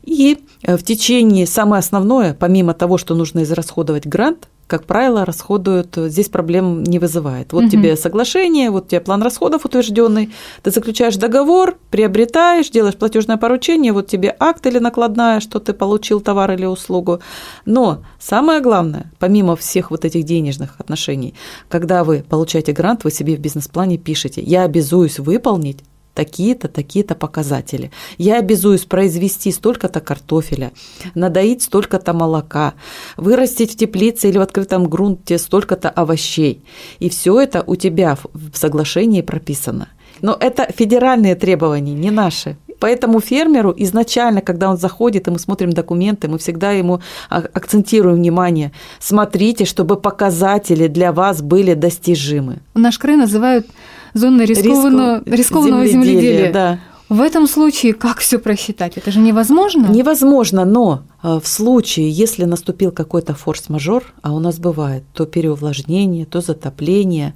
И 0.04 0.38
э, 0.64 0.78
в 0.78 0.84
течение, 0.84 1.46
самое 1.46 1.80
основное, 1.80 2.34
помимо 2.34 2.74
того, 2.74 2.98
что 2.98 3.16
нужно 3.16 3.44
израсходовать 3.44 4.08
грант, 4.08 4.48
как 4.68 4.84
правило, 4.84 5.26
расходуют, 5.26 5.98
э, 5.98 6.10
здесь 6.10 6.28
проблем 6.30 6.84
не 6.84 7.00
вызывает. 7.00 7.54
Вот 7.54 7.64
Мгм. 7.64 7.72
тебе 7.72 7.96
соглашение, 7.96 8.70
вот 8.70 8.90
тебе 8.90 9.00
план 9.00 9.24
расходов 9.24 9.66
утвержденный, 9.66 10.30
ты 10.62 10.72
заключаешь 10.72 11.16
договор, 11.16 11.78
приобретаешь, 11.90 12.70
делаешь 12.70 12.96
платежное 12.96 13.38
поручение, 13.38 13.94
вот 13.94 14.08
тебе 14.08 14.36
акт 14.40 14.66
или 14.68 14.80
накладная, 14.80 15.40
что 15.40 15.60
ты 15.60 15.74
получил 15.74 16.20
товар 16.20 16.52
или 16.52 16.66
услугу. 16.66 17.20
Но 17.66 18.04
самое 18.20 18.60
главное, 18.60 19.12
помимо 19.20 19.56
всех 19.56 19.92
вот 19.92 20.06
этих 20.06 20.24
денежных 20.24 20.76
отношений, 20.80 21.34
когда 21.70 22.04
вы 22.04 22.24
получаете 22.30 22.74
грант, 22.74 23.06
вы 23.06 23.12
себе 23.12 23.36
в 23.36 23.40
бизнес-плане 23.40 23.98
пишете, 23.98 24.42
я 24.42 24.64
обязуюсь 24.64 25.20
выполнить 25.20 25.80
такие-то, 26.18 26.68
такие-то 26.68 27.14
показатели. 27.14 27.92
Я 28.18 28.40
обязуюсь 28.40 28.86
произвести 28.86 29.52
столько-то 29.52 30.00
картофеля, 30.00 30.72
надоить 31.14 31.62
столько-то 31.62 32.14
молока, 32.14 32.74
вырастить 33.18 33.74
в 33.74 33.78
теплице 33.78 34.30
или 34.30 34.40
в 34.40 34.42
открытом 34.42 34.90
грунте 34.90 35.38
столько-то 35.38 35.92
овощей. 35.92 36.64
И 36.98 37.10
все 37.10 37.40
это 37.40 37.64
у 37.68 37.76
тебя 37.76 38.18
в 38.34 38.58
соглашении 38.58 39.22
прописано. 39.22 39.90
Но 40.22 40.36
это 40.40 40.68
федеральные 40.76 41.36
требования, 41.36 41.94
не 41.94 42.10
наши. 42.10 42.58
Поэтому 42.80 43.20
фермеру 43.20 43.74
изначально, 43.78 44.42
когда 44.42 44.70
он 44.70 44.78
заходит, 44.78 45.28
и 45.28 45.32
мы 45.32 45.40
смотрим 45.40 45.72
документы, 45.72 46.28
мы 46.28 46.38
всегда 46.38 46.72
ему 46.72 47.02
а- 47.30 47.44
акцентируем 47.54 48.18
внимание, 48.18 48.72
смотрите, 49.00 49.66
чтобы 49.66 49.96
показатели 49.98 50.88
для 50.88 51.12
вас 51.12 51.42
были 51.42 51.74
достижимы. 51.74 52.58
Наш 52.76 52.98
край 52.98 53.16
называют 53.18 53.68
зоной 54.14 54.46
рискованного, 54.46 55.20
Риску- 55.20 55.36
рискованного 55.36 55.88
земледелия, 55.88 56.22
земледелия. 56.22 56.54
Да. 56.54 56.80
В 57.10 57.22
этом 57.22 57.48
случае 57.48 57.94
как 57.94 58.18
все 58.18 58.38
просчитать? 58.38 58.98
Это 58.98 59.12
же 59.12 59.20
невозможно. 59.20 59.88
Невозможно, 59.88 60.66
но 60.66 61.04
э, 61.24 61.40
в 61.42 61.48
случае, 61.48 62.10
если 62.10 62.44
наступил 62.44 62.92
какой-то 62.92 63.34
форс-мажор, 63.34 64.04
а 64.22 64.34
у 64.34 64.40
нас 64.40 64.60
бывает 64.60 65.04
то 65.14 65.26
переувлажнение, 65.26 66.26
то 66.26 66.42
затопление, 66.42 67.34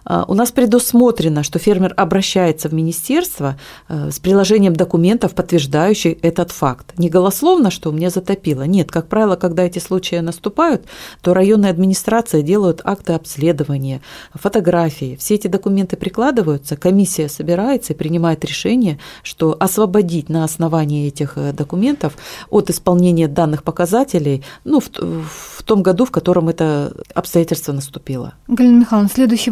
у 0.27 0.33
нас 0.33 0.51
предусмотрено, 0.51 1.43
что 1.43 1.59
фермер 1.59 1.93
обращается 1.95 2.69
в 2.69 2.73
министерство 2.73 3.57
э, 3.87 4.09
с 4.11 4.19
приложением 4.19 4.75
документов, 4.75 5.33
подтверждающих 5.33 6.17
этот 6.21 6.51
факт. 6.51 6.97
Не 6.97 7.09
голословно, 7.09 7.71
что 7.71 7.89
у 7.89 7.93
меня 7.93 8.09
затопило. 8.09 8.63
Нет, 8.63 8.91
как 8.91 9.07
правило, 9.07 9.35
когда 9.35 9.63
эти 9.63 9.79
случаи 9.79 10.15
наступают, 10.15 10.85
то 11.21 11.33
районные 11.33 11.71
администрации 11.71 12.41
делают 12.41 12.81
акты 12.83 13.13
обследования, 13.13 14.01
фотографии. 14.33 15.15
Все 15.19 15.35
эти 15.35 15.47
документы 15.47 15.97
прикладываются, 15.97 16.75
комиссия 16.75 17.29
собирается 17.29 17.93
и 17.93 17.95
принимает 17.95 18.43
решение, 18.45 18.99
что 19.23 19.55
освободить 19.59 20.29
на 20.29 20.43
основании 20.43 21.07
этих 21.07 21.33
э, 21.37 21.53
документов 21.53 22.17
от 22.49 22.69
исполнения 22.69 23.27
данных 23.27 23.63
показателей 23.63 24.43
ну, 24.63 24.79
в, 24.79 24.89
в 24.89 25.63
том 25.63 25.83
году, 25.83 26.05
в 26.05 26.11
котором 26.11 26.49
это 26.49 26.93
обстоятельство 27.13 27.71
наступило. 27.73 28.33
Галина 28.47 28.79
Михайловна, 28.79 29.09
следующий 29.09 29.51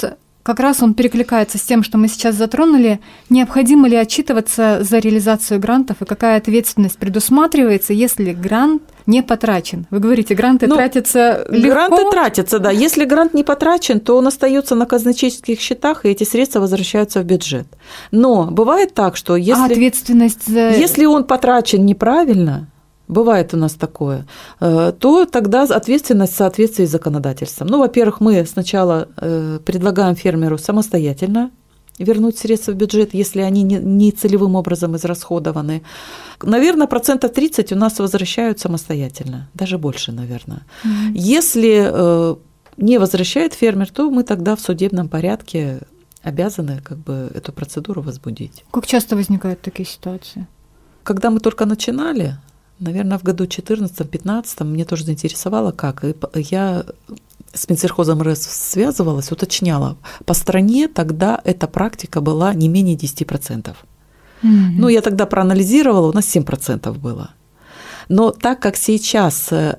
вопрос. 0.00 0.18
Как 0.42 0.58
раз 0.58 0.82
он 0.82 0.94
перекликается 0.94 1.56
с 1.56 1.62
тем, 1.62 1.84
что 1.84 1.98
мы 1.98 2.08
сейчас 2.08 2.34
затронули. 2.34 2.98
Необходимо 3.30 3.86
ли 3.86 3.96
отчитываться 3.96 4.78
за 4.82 4.98
реализацию 4.98 5.60
грантов 5.60 6.02
и 6.02 6.04
какая 6.04 6.36
ответственность 6.36 6.98
предусматривается, 6.98 7.92
если 7.92 8.32
грант 8.32 8.82
не 9.06 9.22
потрачен? 9.22 9.86
Вы 9.90 10.00
говорите, 10.00 10.34
гранты 10.34 10.66
Ну, 10.66 10.74
тратятся 10.74 11.46
легко. 11.48 11.70
Гранты 11.70 12.10
тратятся, 12.10 12.58
да. 12.58 12.72
Если 12.72 13.04
грант 13.04 13.34
не 13.34 13.44
потрачен, 13.44 14.00
то 14.00 14.16
он 14.16 14.26
остается 14.26 14.74
на 14.74 14.84
казначейских 14.84 15.60
счетах, 15.60 16.04
и 16.04 16.08
эти 16.08 16.24
средства 16.24 16.58
возвращаются 16.58 17.20
в 17.20 17.24
бюджет. 17.24 17.68
Но 18.10 18.46
бывает 18.50 18.94
так, 18.94 19.16
что 19.16 19.34
А 19.34 19.38
если, 19.38 19.72
ответственность 19.74 20.48
за... 20.48 20.70
если 20.70 21.04
он 21.04 21.22
потрачен 21.22 21.86
неправильно, 21.86 22.66
бывает 23.12 23.54
у 23.54 23.56
нас 23.56 23.74
такое, 23.74 24.26
э, 24.60 24.92
то 24.98 25.26
тогда 25.26 25.62
ответственность 25.62 26.32
в 26.32 26.36
соответствии 26.36 26.86
с 26.86 26.90
законодательством. 26.90 27.68
Ну, 27.68 27.78
во-первых, 27.78 28.20
мы 28.20 28.44
сначала 28.46 29.08
э, 29.16 29.58
предлагаем 29.64 30.16
фермеру 30.16 30.58
самостоятельно 30.58 31.50
вернуть 31.98 32.38
средства 32.38 32.72
в 32.72 32.76
бюджет, 32.76 33.14
если 33.14 33.40
они 33.40 33.62
не, 33.62 33.76
не 33.76 34.12
целевым 34.12 34.56
образом 34.56 34.96
израсходованы. 34.96 35.82
Наверное, 36.42 36.86
процентов 36.86 37.32
30 37.32 37.72
у 37.72 37.76
нас 37.76 37.98
возвращают 37.98 38.58
самостоятельно, 38.58 39.48
даже 39.54 39.78
больше, 39.78 40.12
наверное. 40.12 40.62
Мгм. 40.84 41.12
Если 41.14 41.86
э, 41.86 42.36
не 42.76 42.98
возвращает 42.98 43.54
фермер, 43.54 43.90
то 43.90 44.10
мы 44.10 44.24
тогда 44.24 44.56
в 44.56 44.60
судебном 44.60 45.08
порядке 45.08 45.80
обязаны 46.22 46.80
как 46.82 46.98
бы 46.98 47.30
эту 47.34 47.52
процедуру 47.52 48.02
возбудить. 48.02 48.64
Как 48.70 48.86
часто 48.86 49.16
возникают 49.16 49.60
такие 49.60 49.86
ситуации? 49.86 50.46
Когда 51.02 51.30
мы 51.30 51.40
только 51.40 51.66
начинали, 51.66 52.36
наверное, 52.82 53.18
в 53.18 53.22
году 53.22 53.44
2014-2015 53.44 54.64
мне 54.64 54.84
тоже 54.84 55.04
заинтересовало, 55.04 55.72
как. 55.72 56.04
И 56.04 56.14
я 56.34 56.84
с 57.54 57.68
Минсельхозом 57.68 58.22
РС 58.22 58.40
связывалась, 58.40 59.30
уточняла. 59.32 59.96
По 60.24 60.34
стране 60.34 60.88
тогда 60.88 61.40
эта 61.44 61.66
практика 61.66 62.20
была 62.20 62.54
не 62.54 62.68
менее 62.68 62.96
10%. 62.96 63.76
Мгм. 64.42 64.74
Ну, 64.78 64.88
я 64.88 65.00
тогда 65.00 65.26
проанализировала, 65.26 66.08
у 66.08 66.12
нас 66.12 66.26
7% 66.26 66.98
было. 66.98 67.30
Но 68.08 68.30
так 68.30 68.60
как 68.60 68.76
сейчас 68.76 69.52
э, 69.52 69.78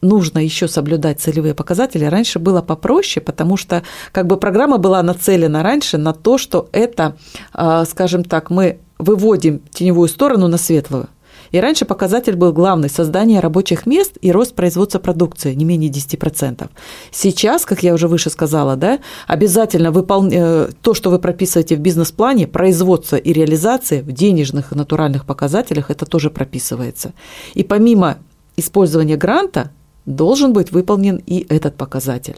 нужно 0.00 0.38
еще 0.38 0.68
соблюдать 0.68 1.20
целевые 1.20 1.54
показатели, 1.54 2.04
раньше 2.04 2.38
было 2.38 2.62
попроще, 2.62 3.24
потому 3.24 3.56
что 3.56 3.82
как 4.12 4.26
бы 4.26 4.36
программа 4.36 4.78
была 4.78 5.02
нацелена 5.02 5.62
раньше 5.62 5.98
на 5.98 6.12
то, 6.12 6.38
что 6.38 6.68
это, 6.72 7.16
а, 7.52 7.84
скажем 7.84 8.24
так, 8.24 8.50
мы 8.50 8.78
выводим 8.98 9.60
теневую 9.70 10.08
сторону 10.08 10.48
на 10.48 10.58
светлую. 10.58 11.08
И 11.52 11.60
раньше 11.60 11.84
показатель 11.84 12.36
был 12.36 12.52
главный– 12.52 12.88
создание 12.90 13.40
рабочих 13.40 13.86
мест 13.86 14.18
и 14.20 14.32
рост 14.32 14.54
производства 14.54 14.98
продукции, 14.98 15.54
не 15.54 15.64
менее 15.64 15.90
10%. 15.90 16.68
Сейчас, 17.10 17.64
как 17.64 17.82
я 17.82 17.94
уже 17.94 18.08
выше 18.08 18.30
сказала, 18.30 18.76
да, 18.76 18.98
обязательно 19.26 19.90
выпол... 19.90 20.28
э, 20.30 20.70
то, 20.82 20.94
что 20.94 21.10
вы 21.10 21.18
прописываете 21.18 21.76
в 21.76 21.80
бизнес-плане, 21.80 22.46
производство 22.46 23.16
и 23.16 23.32
реализация 23.32 24.02
в 24.02 24.12
денежных 24.12 24.72
и 24.72 24.74
натуральных 24.74 25.24
показателях, 25.24 25.90
это 25.90 26.06
тоже 26.06 26.30
прописывается. 26.30 27.12
И 27.54 27.64
помимо 27.64 28.18
использования 28.56 29.16
гранта, 29.16 29.70
должен 30.06 30.52
быть 30.52 30.72
выполнен 30.72 31.22
и 31.26 31.46
этот 31.48 31.76
показатель. 31.76 32.36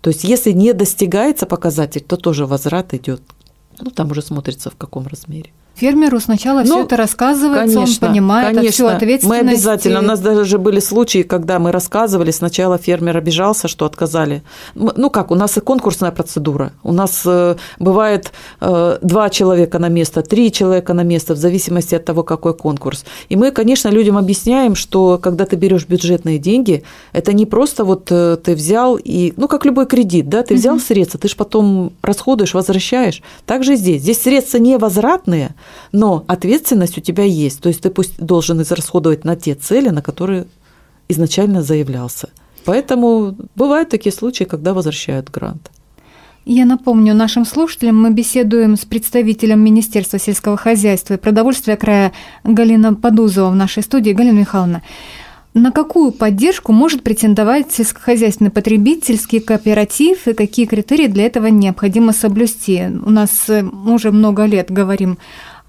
То 0.00 0.10
есть, 0.10 0.24
если 0.24 0.52
не 0.52 0.72
достигается 0.72 1.46
показатель, 1.46 2.00
то 2.00 2.16
тоже 2.16 2.46
возврат 2.46 2.94
идет. 2.94 3.22
Ну, 3.80 3.90
там 3.90 4.10
уже 4.10 4.22
смотрится 4.22 4.70
в 4.70 4.76
каком 4.76 5.06
размере. 5.06 5.50
Фермеру 5.76 6.20
сначала 6.20 6.64
все 6.64 6.74
Ну, 6.74 6.84
это 6.84 6.96
рассказывается, 6.96 7.80
он 7.80 7.88
понимает 8.00 8.56
конечно. 8.56 8.72
всю 8.72 8.86
ответственность. 8.86 9.42
Мы 9.44 9.50
обязательно. 9.50 9.98
У 10.00 10.02
нас 10.02 10.20
даже 10.20 10.58
были 10.58 10.80
случаи, 10.80 11.22
когда 11.22 11.58
мы 11.58 11.70
рассказывали, 11.70 12.30
сначала 12.30 12.78
фермер 12.78 13.16
обижался, 13.16 13.68
что 13.68 13.84
отказали. 13.84 14.42
Ну 14.74 15.10
как, 15.10 15.30
у 15.30 15.34
нас 15.34 15.58
и 15.58 15.60
конкурсная 15.60 16.12
процедура. 16.12 16.72
У 16.82 16.92
нас 16.92 17.22
э, 17.26 17.56
бывает 17.78 18.32
э, 18.60 18.98
два 19.02 19.28
человека 19.28 19.78
на 19.78 19.88
место, 19.88 20.22
три 20.22 20.50
человека 20.50 20.94
на 20.94 21.02
место, 21.02 21.34
в 21.34 21.38
зависимости 21.38 21.94
от 21.94 22.06
того, 22.06 22.22
какой 22.22 22.54
конкурс. 22.54 23.04
И 23.28 23.36
мы, 23.36 23.50
конечно, 23.50 23.88
людям 23.88 24.16
объясняем, 24.16 24.76
что 24.76 25.18
когда 25.22 25.44
ты 25.44 25.56
берешь 25.56 25.86
бюджетные 25.86 26.38
деньги, 26.38 26.84
это 27.12 27.34
не 27.34 27.44
просто 27.44 27.84
вот 27.84 28.08
э, 28.10 28.38
ты 28.42 28.54
взял 28.54 28.96
и, 28.96 29.34
ну 29.36 29.46
как 29.46 29.66
любой 29.66 29.84
кредит, 29.84 30.30
да, 30.30 30.42
ты 30.42 30.54
взял 30.54 30.80
средства, 30.80 31.20
ты 31.20 31.28
же 31.28 31.36
потом 31.36 31.92
расходуешь, 32.00 32.54
возвращаешь. 32.54 33.22
Так 33.44 33.62
же 33.62 33.74
и 33.74 33.76
здесь. 33.76 34.00
Здесь 34.00 34.22
средства 34.22 34.56
невозвратные, 34.56 35.54
но 35.92 36.24
ответственность 36.28 36.98
у 36.98 37.00
тебя 37.00 37.24
есть. 37.24 37.60
То 37.60 37.68
есть 37.68 37.82
ты 37.82 37.90
пусть 37.90 38.18
должен 38.18 38.60
израсходовать 38.62 39.24
на 39.24 39.36
те 39.36 39.54
цели, 39.54 39.88
на 39.88 40.02
которые 40.02 40.46
изначально 41.08 41.62
заявлялся. 41.62 42.28
Поэтому 42.64 43.36
бывают 43.54 43.88
такие 43.90 44.12
случаи, 44.12 44.44
когда 44.44 44.74
возвращают 44.74 45.30
грант. 45.30 45.70
Я 46.44 46.64
напомню 46.64 47.12
нашим 47.12 47.44
слушателям, 47.44 48.00
мы 48.00 48.12
беседуем 48.12 48.76
с 48.76 48.84
представителем 48.84 49.60
Министерства 49.60 50.18
сельского 50.18 50.56
хозяйства 50.56 51.14
и 51.14 51.16
продовольствия 51.18 51.76
края 51.76 52.12
Галина 52.44 52.94
Подузова 52.94 53.50
в 53.50 53.56
нашей 53.56 53.82
студии. 53.82 54.12
Галина 54.12 54.38
Михайловна, 54.38 54.82
на 55.54 55.72
какую 55.72 56.12
поддержку 56.12 56.70
может 56.70 57.02
претендовать 57.02 57.72
сельскохозяйственный 57.72 58.50
потребительский 58.50 59.40
кооператив 59.40 60.28
и 60.28 60.34
какие 60.34 60.66
критерии 60.66 61.08
для 61.08 61.26
этого 61.26 61.46
необходимо 61.46 62.12
соблюсти? 62.12 62.84
У 63.04 63.10
нас 63.10 63.48
э, 63.48 63.64
уже 63.64 64.12
много 64.12 64.44
лет 64.44 64.70
говорим 64.70 65.18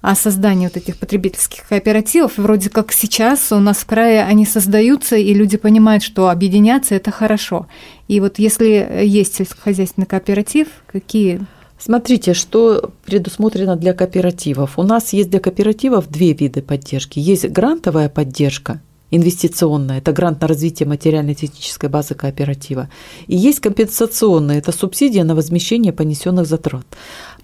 о 0.00 0.14
создании 0.14 0.66
вот 0.66 0.76
этих 0.76 0.96
потребительских 0.96 1.66
кооперативов. 1.68 2.38
Вроде 2.38 2.70
как 2.70 2.92
сейчас 2.92 3.52
у 3.52 3.58
нас 3.58 3.78
в 3.78 3.86
крае 3.86 4.24
они 4.24 4.46
создаются, 4.46 5.16
и 5.16 5.34
люди 5.34 5.56
понимают, 5.56 6.02
что 6.02 6.28
объединяться– 6.28 6.94
это 6.96 7.10
хорошо. 7.10 7.66
И 8.06 8.20
вот 8.20 8.38
если 8.38 9.02
есть 9.04 9.36
сельскохозяйственный 9.36 10.06
кооператив, 10.06 10.68
какие 10.86 11.40
Смотрите, 11.80 12.34
что 12.34 12.90
предусмотрено 13.06 13.76
для 13.76 13.94
кооперативов. 13.94 14.80
У 14.80 14.82
нас 14.82 15.12
есть 15.12 15.30
для 15.30 15.38
кооперативов 15.38 16.08
две 16.10 16.32
виды 16.32 16.60
поддержки. 16.60 17.20
Есть 17.20 17.48
грантовая 17.50 18.08
поддержка, 18.08 18.80
инвестиционная, 19.10 19.98
это 19.98 20.12
грант 20.12 20.40
на 20.40 20.48
развитие 20.48 20.88
материально-технической 20.88 21.88
базы 21.88 22.14
кооператива. 22.14 22.88
И 23.26 23.36
есть 23.36 23.60
компенсационная, 23.60 24.58
это 24.58 24.72
субсидия 24.72 25.24
на 25.24 25.34
возмещение 25.34 25.92
понесенных 25.92 26.46
затрат. 26.46 26.84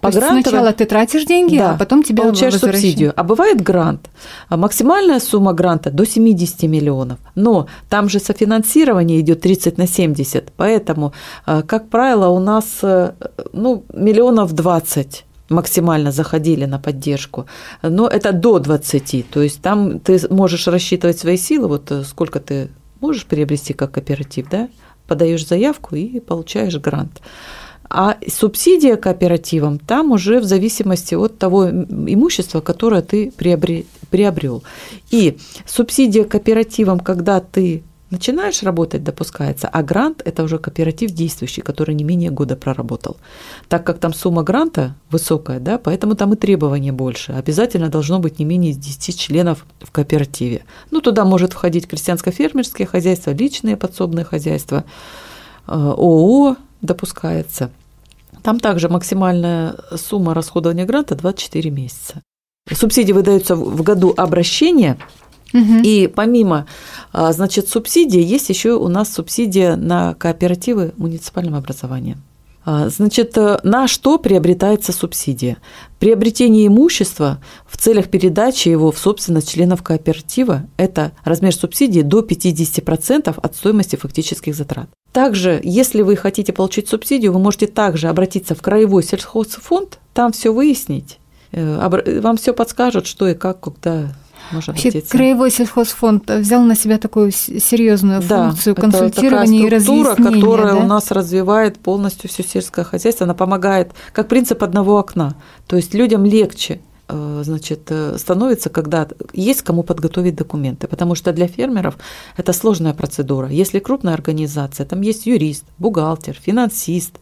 По 0.00 0.10
То 0.10 0.18
грантовой... 0.18 0.42
сначала 0.42 0.72
ты 0.72 0.84
тратишь 0.84 1.24
деньги, 1.24 1.58
да, 1.58 1.72
а 1.72 1.78
потом 1.78 2.02
тебе 2.02 2.22
получаешь 2.22 2.58
субсидию. 2.58 3.12
А 3.16 3.22
бывает 3.22 3.62
грант. 3.62 4.10
А 4.48 4.56
максимальная 4.56 5.20
сумма 5.20 5.52
гранта 5.52 5.90
до 5.90 6.04
70 6.04 6.62
миллионов. 6.64 7.18
Но 7.34 7.66
там 7.88 8.08
же 8.08 8.20
софинансирование 8.20 9.20
идет 9.20 9.40
30 9.40 9.78
на 9.78 9.86
70. 9.86 10.52
Поэтому, 10.56 11.12
э, 11.46 11.62
как 11.66 11.88
правило, 11.88 12.28
у 12.28 12.38
нас 12.38 12.64
э, 12.82 13.12
ну, 13.52 13.84
миллионов 13.94 14.52
20 14.52 15.24
максимально 15.48 16.12
заходили 16.12 16.66
на 16.66 16.78
поддержку, 16.78 17.46
но 17.82 18.08
это 18.08 18.32
до 18.32 18.58
20, 18.58 19.30
то 19.30 19.42
есть 19.42 19.60
там 19.60 20.00
ты 20.00 20.18
можешь 20.30 20.66
рассчитывать 20.66 21.18
свои 21.18 21.36
силы, 21.36 21.68
вот 21.68 21.90
э, 21.90 22.02
сколько 22.04 22.40
ты 22.40 22.68
можешь 23.00 23.26
приобрести 23.26 23.74
как 23.74 23.92
кооператив, 23.92 24.48
да, 24.50 24.68
подаешь 25.06 25.46
заявку 25.46 25.96
и 25.96 26.20
получаешь 26.20 26.76
грант. 26.76 27.20
А 27.96 28.16
субсидия 28.26 28.96
кооперативам 28.96 29.78
там 29.78 30.10
уже 30.10 30.40
в 30.40 30.44
зависимости 30.44 31.14
от 31.14 31.38
того 31.38 31.70
имущества, 31.70 32.60
которое 32.60 33.02
ты 33.02 33.32
приобрел. 33.36 34.64
И 35.12 35.38
субсидия 35.64 36.24
кооперативам, 36.24 36.98
когда 36.98 37.38
ты 37.38 37.84
начинаешь 38.10 38.64
работать, 38.64 39.04
допускается, 39.04 39.68
а 39.68 39.84
грант– 39.84 40.22
это 40.24 40.42
уже 40.42 40.58
кооператив 40.58 41.12
действующий, 41.12 41.60
который 41.60 41.94
не 41.94 42.02
менее 42.02 42.30
года 42.30 42.56
проработал. 42.56 43.16
Так 43.68 43.86
как 43.86 43.98
там 44.00 44.12
сумма 44.12 44.42
гранта 44.42 44.96
высокая, 45.08 45.60
да, 45.60 45.78
поэтому 45.78 46.16
там 46.16 46.32
и 46.32 46.36
требования 46.36 46.90
больше. 46.90 47.30
Обязательно 47.30 47.90
должно 47.90 48.18
быть 48.18 48.40
не 48.40 48.44
менее 48.44 48.72
10 48.72 49.16
членов 49.16 49.64
в 49.80 49.92
кооперативе. 49.92 50.64
Ну, 50.90 51.00
туда 51.00 51.24
может 51.24 51.52
входить 51.52 51.86
крестьянско-фермерские 51.86 52.86
хозяйства, 52.86 53.30
личные 53.30 53.76
подсобные 53.76 54.24
хозяйства, 54.24 54.82
э, 55.68 55.72
ООО 55.72 56.56
допускается. 56.82 57.70
Там 58.44 58.60
также 58.60 58.88
максимальная 58.88 59.74
сумма 59.96 60.34
расходования 60.34 60.84
гранта 60.84 61.16
24 61.16 61.70
месяца. 61.70 62.22
Субсидии 62.70 63.12
выдаются 63.12 63.56
в 63.56 63.82
году 63.82 64.14
обращения– 64.16 64.98
и 65.84 66.10
помимо, 66.12 66.66
а, 67.12 67.32
значит, 67.32 67.68
субсидии, 67.68 68.20
есть 68.20 68.48
еще 68.48 68.72
у 68.72 68.88
нас 68.88 69.12
субсидия 69.12 69.76
на 69.76 70.14
кооперативы 70.14 70.92
муниципального 70.96 71.58
образования. 71.58 72.18
А, 72.64 72.88
значит, 72.88 73.37
э, 73.37 73.59
на 73.62 73.87
что 73.88 74.18
приобретается 74.18 74.92
субсидия? 74.92 75.59
Приобретение 75.99 76.66
имущества 76.66 77.40
в 77.66 77.76
целях 77.76 78.09
передачи 78.09 78.68
его 78.68 78.90
в 78.90 78.99
собственность 78.99 79.50
членов 79.50 79.83
кооператива– 79.83 80.66
это 80.78 81.12
размер 81.25 81.54
субсидии 81.54 82.00
до 82.00 82.21
50% 82.21 83.35
от 83.37 83.56
стоимости 83.56 83.97
фактических 83.97 84.54
затрат. 84.54 84.88
Также, 85.12 85.61
если 85.62 86.00
вы 86.00 86.16
хотите 86.16 86.52
получить 86.52 86.88
субсидию, 86.88 87.33
вы 87.33 87.38
можете 87.38 87.66
также 87.66 88.09
обратиться 88.09 88.54
в 88.54 88.62
краевой 88.62 89.02
сельхозфонд, 89.02 89.99
там 90.14 90.33
все 90.33 90.52
выяснить, 90.52 91.18
э, 91.52 92.21
вам 92.21 92.37
все 92.38 92.54
подскажут, 92.54 93.06
что 93.06 93.28
и 93.28 93.35
как, 93.35 93.61
когда 93.61 94.14
можно 94.52 94.72
Вообще, 94.72 94.88
обратиться. 94.88 95.16
Краевой 95.16 95.50
сельхозфонд 95.50 96.30
взял 96.30 96.62
на 96.62 96.74
себя 96.76 96.98
такую 96.98 97.32
серьезную 97.32 98.22
да, 98.22 98.48
функцию 98.48 98.74
консультирования 98.74 99.66
это 99.66 99.66
и 99.66 99.78
разъяснения. 99.78 100.40
которая 100.40 100.72
да? 100.74 100.78
у 100.78 100.86
нас 100.86 101.10
развивает 101.10 101.78
полностью 101.78 102.28
все 102.30 102.42
сельское 102.42 102.84
хозяйство, 102.84 103.24
она 103.24 103.34
помогает, 103.34 103.92
как 104.12 104.28
принцип 104.28 104.62
одного 104.62 104.98
окна. 104.98 105.35
То 105.66 105.76
есть 105.76 105.94
людям 105.94 106.24
легче 106.24 106.80
э, 107.09 107.42
значит, 107.44 107.83
э, 107.90 108.16
становится, 108.18 108.70
когда 108.70 109.09
есть 109.33 109.62
кому 109.62 109.83
подготовить 109.83 110.37
документы, 110.37 110.88
потому 110.88 111.14
что 111.14 111.33
для 111.33 111.46
фермеров 111.46 111.96
это 112.37 112.52
сложная 112.52 112.94
процедура. 112.94 113.48
Если 113.48 113.78
крупная 113.78 114.14
организация, 114.14 114.87
там 114.87 115.00
есть 115.00 115.26
юрист, 115.26 115.64
бухгалтер, 115.78 116.35
финансист, 116.35 117.18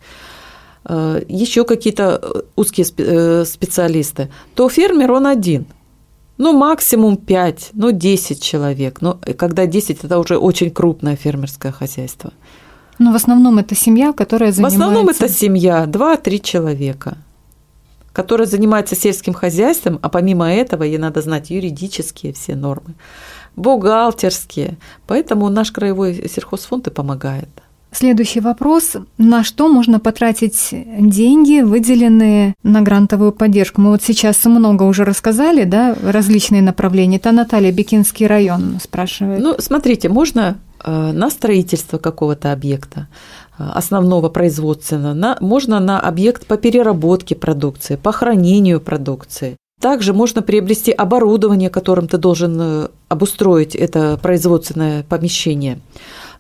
э, 0.85 1.23
еще 1.29 1.65
какие-то 1.65 2.45
узкие 2.57 2.85
специалисты, 3.45 4.31
то 4.55 4.69
фермер 4.69 5.13
он 5.13 5.27
один– 5.27 5.67
ну, 6.43 6.53
максимум 6.53 7.17
5, 7.17 7.71
ну, 7.75 7.93
10 7.93 8.43
человек. 8.43 9.01
Но 9.01 9.21
когда 9.39 9.67
10, 9.67 10.05
это 10.05 10.19
уже 10.19 10.37
очень 10.37 10.71
крупное 10.71 11.15
фермерское 11.17 11.71
хозяйство. 11.73 12.33
Но 12.99 13.13
в 13.13 13.15
основном 13.15 13.59
это 13.59 13.75
семья, 13.75 14.13
которая 14.13 14.53
занимается... 14.53 14.79
В 14.79 14.83
основном 14.83 15.09
это 15.09 15.29
семья, 15.29 15.85
2-3 15.85 16.39
человека, 16.41 17.17
которая 18.13 18.47
занимается 18.47 18.97
сельским 18.97 19.35
хозяйством, 19.35 19.99
а 20.03 20.09
помимо 20.09 20.53
этого 20.53 20.83
ей 20.83 20.99
надо 20.99 21.23
знать 21.23 21.51
юридические 21.51 22.33
все 22.33 22.57
нормы, 22.57 22.95
бухгалтерские. 23.57 24.79
Поэтому 25.07 25.49
наш 25.49 25.71
краевой 25.71 26.29
сельхозфонд 26.29 26.89
и 26.89 26.91
помогает. 26.91 27.49
Следующий 27.95 28.41
вопрос. 28.41 28.97
На 29.19 29.45
что 29.45 29.69
можно 29.69 30.01
потратить 30.01 30.71
деньги, 30.99 31.61
выделенные 31.61 32.55
на 32.63 32.81
грантовую 32.81 33.33
поддержку? 33.33 33.83
Мы 33.83 33.91
вот 33.91 34.03
сейчас 34.03 34.43
много 34.47 34.85
уже 34.85 35.05
рассказали, 35.05 35.65
да, 35.65 35.95
различные 36.03 36.63
направления. 36.63 37.19
Это 37.19 37.33
Наталья, 37.33 37.71
Бикинский 37.71 38.27
район 38.27 38.79
спрашивает. 38.83 39.43
Ну, 39.43 39.57
смотрите, 39.59 40.09
можно 40.09 40.57
э, 40.83 41.13
на 41.13 41.29
строительство 41.29 41.99
какого-то 41.99 42.51
объекта 42.53 43.09
э, 43.59 43.65
основного 43.75 44.31
производственного, 44.31 45.13
на, 45.13 45.37
можно 45.41 45.79
на 45.79 46.01
объект 46.01 46.47
по 46.47 46.57
переработке 46.57 47.35
продукции, 47.35 47.97
по 47.97 48.11
хранению 48.11 48.81
продукции. 48.81 49.59
Также 49.83 50.15
можно 50.15 50.41
приобрести 50.41 50.93
оборудование, 50.93 51.69
которым 51.69 52.09
ты 52.09 52.17
должен 52.17 52.59
э, 52.59 52.89
обустроить 53.11 53.75
это 53.75 54.19
производственное 54.23 55.03
помещение 55.03 55.79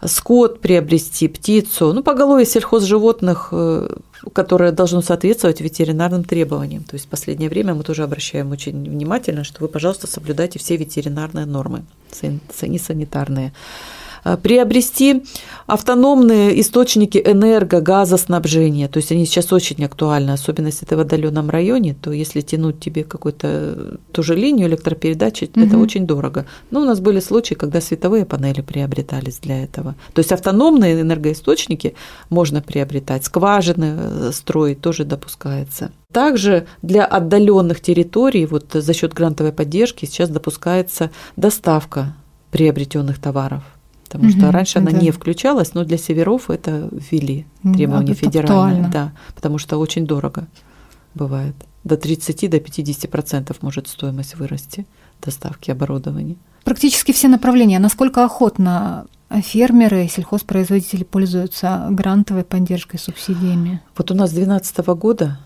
скот 0.07 0.61
приобрести, 0.61 1.29
птицу, 1.29 1.93
ну, 1.93 2.03
поголовье 2.03 2.47
сельхозживотных, 2.47 3.49
э, 3.53 3.89
которое 4.33 4.73
должно 4.73 5.03
соответствовать 5.03 5.61
ветеринарным 5.61 6.25
требованиям. 6.25 6.85
То 6.85 6.95
есть 6.95 7.07
в 7.07 7.09
последнее 7.09 7.49
время 7.49 7.75
мы 7.75 7.85
тоже 7.85 8.03
обращаем 8.03 8.51
очень 8.51 8.83
внимательно, 8.83 9.45
что 9.45 9.61
вы, 9.61 9.69
пожалуйста, 9.69 10.07
соблюдайте 10.07 10.59
все 10.59 10.77
ветеринарные 10.77 11.47
нормы, 11.47 11.85
санитарные. 12.13 13.53
Э, 14.25 14.37
приобрести 14.37 15.25
автономные 15.67 16.61
источники 16.61 17.23
энерго, 17.25 17.81
газоснабжения. 17.81 18.89
То 18.89 18.99
есть 18.99 19.11
они 19.11 19.27
сейчас 19.27 19.53
очень 19.53 19.85
актуальны, 19.85 20.31
особенно 20.31 20.67
если 20.67 20.87
ты 20.87 20.97
в 20.97 21.01
отдаленном 21.01 21.51
районе, 21.51 21.95
то 22.01 22.13
если 22.13 22.41
тянуть 22.41 22.79
тебе 22.79 23.05
какую-то 23.05 23.99
ту 24.13 24.23
же 24.23 24.37
линию 24.37 24.69
электропередачи, 24.69 25.51
угу. 25.55 25.65
это 25.65 25.79
очень 25.79 26.07
дорого. 26.07 26.47
Но 26.71 26.83
у 26.83 26.85
нас 26.85 27.01
были 27.01 27.21
случаи, 27.21 27.55
когда 27.55 27.81
световые 27.81 28.25
панели 28.25 28.61
приобретались 28.61 29.39
для 29.39 29.65
этого. 29.65 29.97
То 30.13 30.21
есть 30.21 30.33
автономные 30.33 31.01
энергоисточники 31.01 31.95
можно 32.31 32.63
приобретать, 32.63 33.25
скважины 33.25 33.97
э, 33.99 34.31
строить 34.33 34.81
тоже 34.81 35.05
допускается. 35.05 35.91
Также 36.13 36.67
для 36.83 37.07
отдаленных 37.07 37.81
территорий 37.81 38.47
вот 38.47 38.67
за 38.73 38.93
счет 38.93 39.15
грантовой 39.15 39.53
поддержки 39.53 40.05
сейчас 40.05 40.29
допускается 40.29 41.11
доставка 41.37 42.15
приобретенных 42.51 43.19
товаров 43.19 43.63
потому 44.13 44.31
угу, 44.31 44.39
что 44.39 44.53
раньше 44.53 44.79
да. 44.79 44.91
она 44.91 44.99
не 44.99 45.11
включалась, 45.11 45.73
но 45.73 45.85
для 45.85 45.97
северов 45.97 46.51
это 46.51 46.91
ввели 46.93 47.47
требования 47.63 48.09
да, 48.09 48.15
федеральные, 48.15 48.91
да, 48.91 49.13
потому 49.35 49.57
что 49.57 49.79
очень 49.79 50.07
дорого 50.07 50.49
бывает. 51.15 51.55
До 51.85 51.97
30 51.97 52.51
до 52.51 52.61
50 52.61 53.11
процентов 53.11 53.63
может 53.63 53.89
стоимость 53.89 54.35
вырасти 54.37 54.87
доставки 55.23 55.71
оборудования. 55.71 56.37
Практически 56.65 57.13
все 57.13 57.29
направления. 57.29 57.79
Насколько 57.79 58.25
охотно 58.25 59.07
фермеры, 59.31 60.07
сельхозпроизводители 60.09 61.05
пользуются 61.05 61.87
грантовой 61.91 62.45
поддержкой, 62.45 62.99
субсидиями? 62.99 63.81
Вот 63.97 64.11
у 64.11 64.15
нас 64.15 64.31
с 64.31 64.35
2012 64.35 64.87
года 64.89 65.41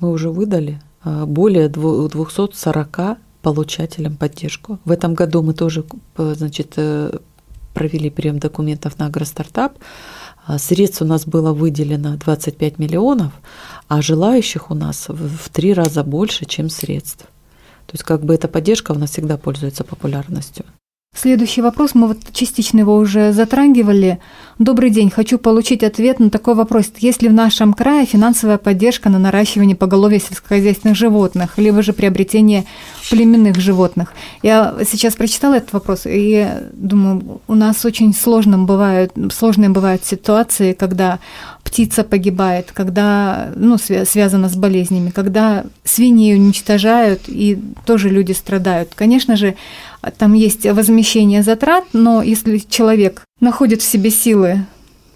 мы 0.00 0.10
уже 0.10 0.30
выдали 0.30 0.80
а, 1.04 1.26
более 1.26 1.68
240 1.68 3.18
получателям 3.42 4.16
поддержку. 4.16 4.80
В 4.84 4.90
этом 4.90 5.14
году 5.14 5.42
мы 5.42 5.52
тоже 5.54 5.84
значит, 6.16 6.72
э, 6.78 7.18
провели 7.76 8.08
прием 8.08 8.38
документов 8.38 8.98
на 8.98 9.06
агростартап. 9.06 9.78
А, 10.46 10.58
средств 10.58 11.02
у 11.02 11.04
нас 11.04 11.26
было 11.26 11.52
выделено 11.52 12.16
25 12.16 12.78
миллионов, 12.78 13.32
а 13.86 14.00
желающих 14.00 14.70
у 14.70 14.74
нас 14.74 15.08
в 15.08 15.50
три 15.50 15.74
раза 15.74 16.02
больше, 16.02 16.46
чем 16.46 16.70
средств. 16.70 17.26
То 17.86 17.92
есть 17.92 18.02
как 18.02 18.24
бы 18.24 18.34
эта 18.34 18.48
поддержка 18.48 18.92
у 18.92 18.98
нас 18.98 19.10
всегда 19.10 19.36
пользуется 19.36 19.84
популярностью. 19.84 20.64
Следующий 21.14 21.62
вопрос, 21.62 21.94
мы 21.94 22.08
вот 22.08 22.18
частично 22.32 22.80
его 22.80 22.96
уже 22.96 23.32
затрагивали. 23.32 24.20
Добрый 24.58 24.88
день, 24.88 25.10
хочу 25.10 25.36
получить 25.36 25.82
ответ 25.82 26.18
на 26.18 26.30
такой 26.30 26.54
вопрос. 26.54 26.90
Есть 26.96 27.20
ли 27.20 27.28
в 27.28 27.32
нашем 27.34 27.74
крае 27.74 28.06
финансовая 28.06 28.56
поддержка 28.56 29.10
на 29.10 29.18
наращивание 29.18 29.76
поголовья 29.76 30.18
сельскохозяйственных 30.18 30.96
животных, 30.96 31.58
либо 31.58 31.82
же 31.82 31.92
приобретение 31.92 32.64
племенных 33.10 33.60
животных? 33.60 34.14
Я 34.42 34.74
сейчас 34.88 35.14
прочитала 35.14 35.56
этот 35.56 35.74
вопрос 35.74 36.04
и 36.06 36.48
думаю, 36.72 37.42
у 37.46 37.54
нас 37.54 37.84
очень 37.84 38.14
сложным 38.14 38.64
бывают, 38.64 39.12
сложные 39.30 39.68
бывают 39.68 40.06
ситуации, 40.06 40.72
когда 40.72 41.18
птица 41.62 42.02
погибает, 42.02 42.70
когда 42.72 43.52
ну, 43.56 43.76
связано 43.76 44.48
с 44.48 44.56
болезнями, 44.56 45.10
когда 45.10 45.64
свиней 45.84 46.34
уничтожают, 46.34 47.24
и 47.28 47.58
тоже 47.84 48.08
люди 48.08 48.32
страдают. 48.32 48.92
Конечно 48.94 49.36
же, 49.36 49.54
там 50.16 50.32
есть 50.32 50.64
возмещение 50.64 51.42
затрат, 51.42 51.84
но 51.92 52.22
если 52.22 52.56
человек 52.56 53.25
находит 53.40 53.82
в 53.82 53.84
себе 53.84 54.10
силы 54.10 54.66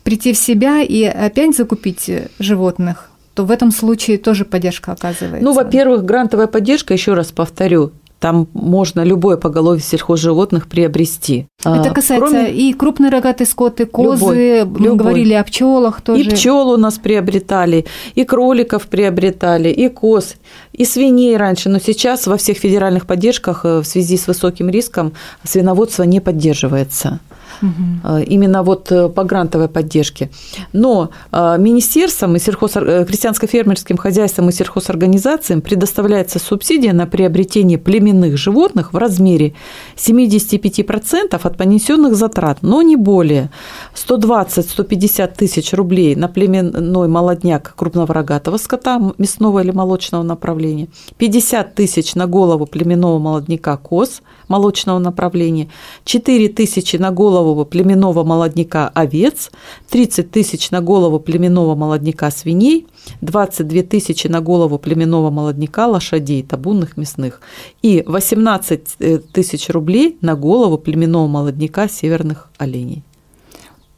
прийти 0.02 0.32
в 0.32 0.38
себя 0.38 0.82
и 0.82 1.04
опять 1.04 1.56
закупить 1.56 2.10
животных, 2.38 3.10
то 3.34 3.44
в 3.44 3.50
этом 3.50 3.70
случае 3.70 4.18
тоже 4.18 4.44
поддержка 4.44 4.92
оказывается. 4.92 5.44
Ну, 5.44 5.52
во-первых, 5.52 6.04
грантовая 6.04 6.46
поддержка, 6.46 6.94
еще 6.94 7.14
раз 7.14 7.32
повторю, 7.32 7.92
там 8.18 8.48
можно 8.52 9.02
любое 9.02 9.38
поголовье 9.38 9.82
сельхозживотных 9.82 10.68
приобрести. 10.68 11.46
Это 11.60 11.90
а, 11.90 11.94
касается 11.94 12.26
Кроме... 12.28 12.52
и 12.52 12.72
крупной 12.74 13.08
рогатой 13.08 13.46
скот, 13.46 13.80
и 13.80 13.86
козы, 13.86 14.24
любой, 14.24 14.64
мы 14.64 14.84
любой. 14.84 14.96
говорили 14.96 15.32
о 15.32 15.42
пчелах 15.42 16.02
тоже. 16.02 16.22
И 16.22 16.28
пчел 16.28 16.68
у 16.68 16.76
нас 16.76 16.98
приобретали, 16.98 17.86
и 18.14 18.24
кроликов 18.24 18.88
приобретали, 18.88 19.70
и 19.70 19.88
коз, 19.88 20.34
и 20.72 20.84
свиней 20.84 21.36
раньше. 21.38 21.70
Но 21.70 21.78
сейчас 21.78 22.26
во 22.26 22.36
всех 22.36 22.58
федеральных 22.58 23.06
поддержках 23.06 23.64
э, 23.64 23.78
в 23.78 23.84
связи 23.84 24.18
с 24.18 24.26
высоким 24.26 24.68
риском 24.68 25.12
свиноводство 25.44 26.02
не 26.02 26.20
поддерживается 26.20 27.20
угу. 27.62 28.18
именно 28.18 28.62
вот 28.62 28.92
э, 28.92 29.08
по 29.08 29.24
грантовой 29.24 29.68
поддержке. 29.68 30.30
Но 30.72 31.10
э, 31.32 31.56
министерством 31.58 32.36
и 32.36 32.38
сельхоз... 32.38 32.72
крестьянско-фермерским 32.72 33.96
хозяйствам 33.96 34.48
и 34.48 34.52
сельхозорганизациям 34.52 35.60
предоставляется 35.60 36.38
субсидия 36.38 36.92
на 36.92 37.06
приобретение 37.06 37.78
племенных 37.78 38.36
животных 38.36 38.92
в 38.92 38.96
размере 38.96 39.54
75% 39.96 41.40
от 41.42 41.56
понесенных 41.56 42.14
затрат, 42.14 42.58
но 42.62 42.82
не 42.82 42.96
более 42.96 43.50
120-150 43.94 45.34
тысяч 45.36 45.72
рублей 45.72 46.14
на 46.16 46.28
племенной 46.28 47.08
молодняк 47.08 47.74
крупного 47.76 48.12
рогатого 48.14 48.56
скота, 48.58 49.00
мясного 49.18 49.60
или 49.60 49.70
молочного 49.70 50.22
направления, 50.22 50.88
50 51.18 51.74
тысяч 51.74 52.14
на 52.14 52.26
голову 52.26 52.66
племенного 52.66 53.18
молодняка 53.18 53.76
коз 53.76 54.22
молочного 54.48 54.98
направления, 54.98 55.68
4 56.04 56.48
тысячи 56.48 56.96
на 56.96 57.10
голову 57.10 57.39
голову 57.40 57.64
племенного 57.64 58.24
молодняка 58.24 58.90
овец, 58.94 59.50
30 59.90 60.30
тысяч 60.30 60.70
на 60.70 60.80
голову 60.80 61.18
племенного 61.18 61.74
молодняка 61.74 62.30
свиней, 62.30 62.86
22 63.22 63.82
тысячи 63.82 64.28
на 64.28 64.40
голову 64.40 64.78
племенного 64.78 65.30
молодняка 65.30 65.86
лошадей, 65.86 66.42
табунных 66.42 66.96
мясных 66.96 67.40
и 67.82 68.02
18 68.06 68.80
э, 68.98 69.18
тысяч 69.32 69.70
рублей 69.70 70.18
на 70.20 70.34
голову 70.34 70.76
племенного 70.76 71.28
молодняка 71.28 71.88
северных 71.88 72.50
оленей. 72.58 73.02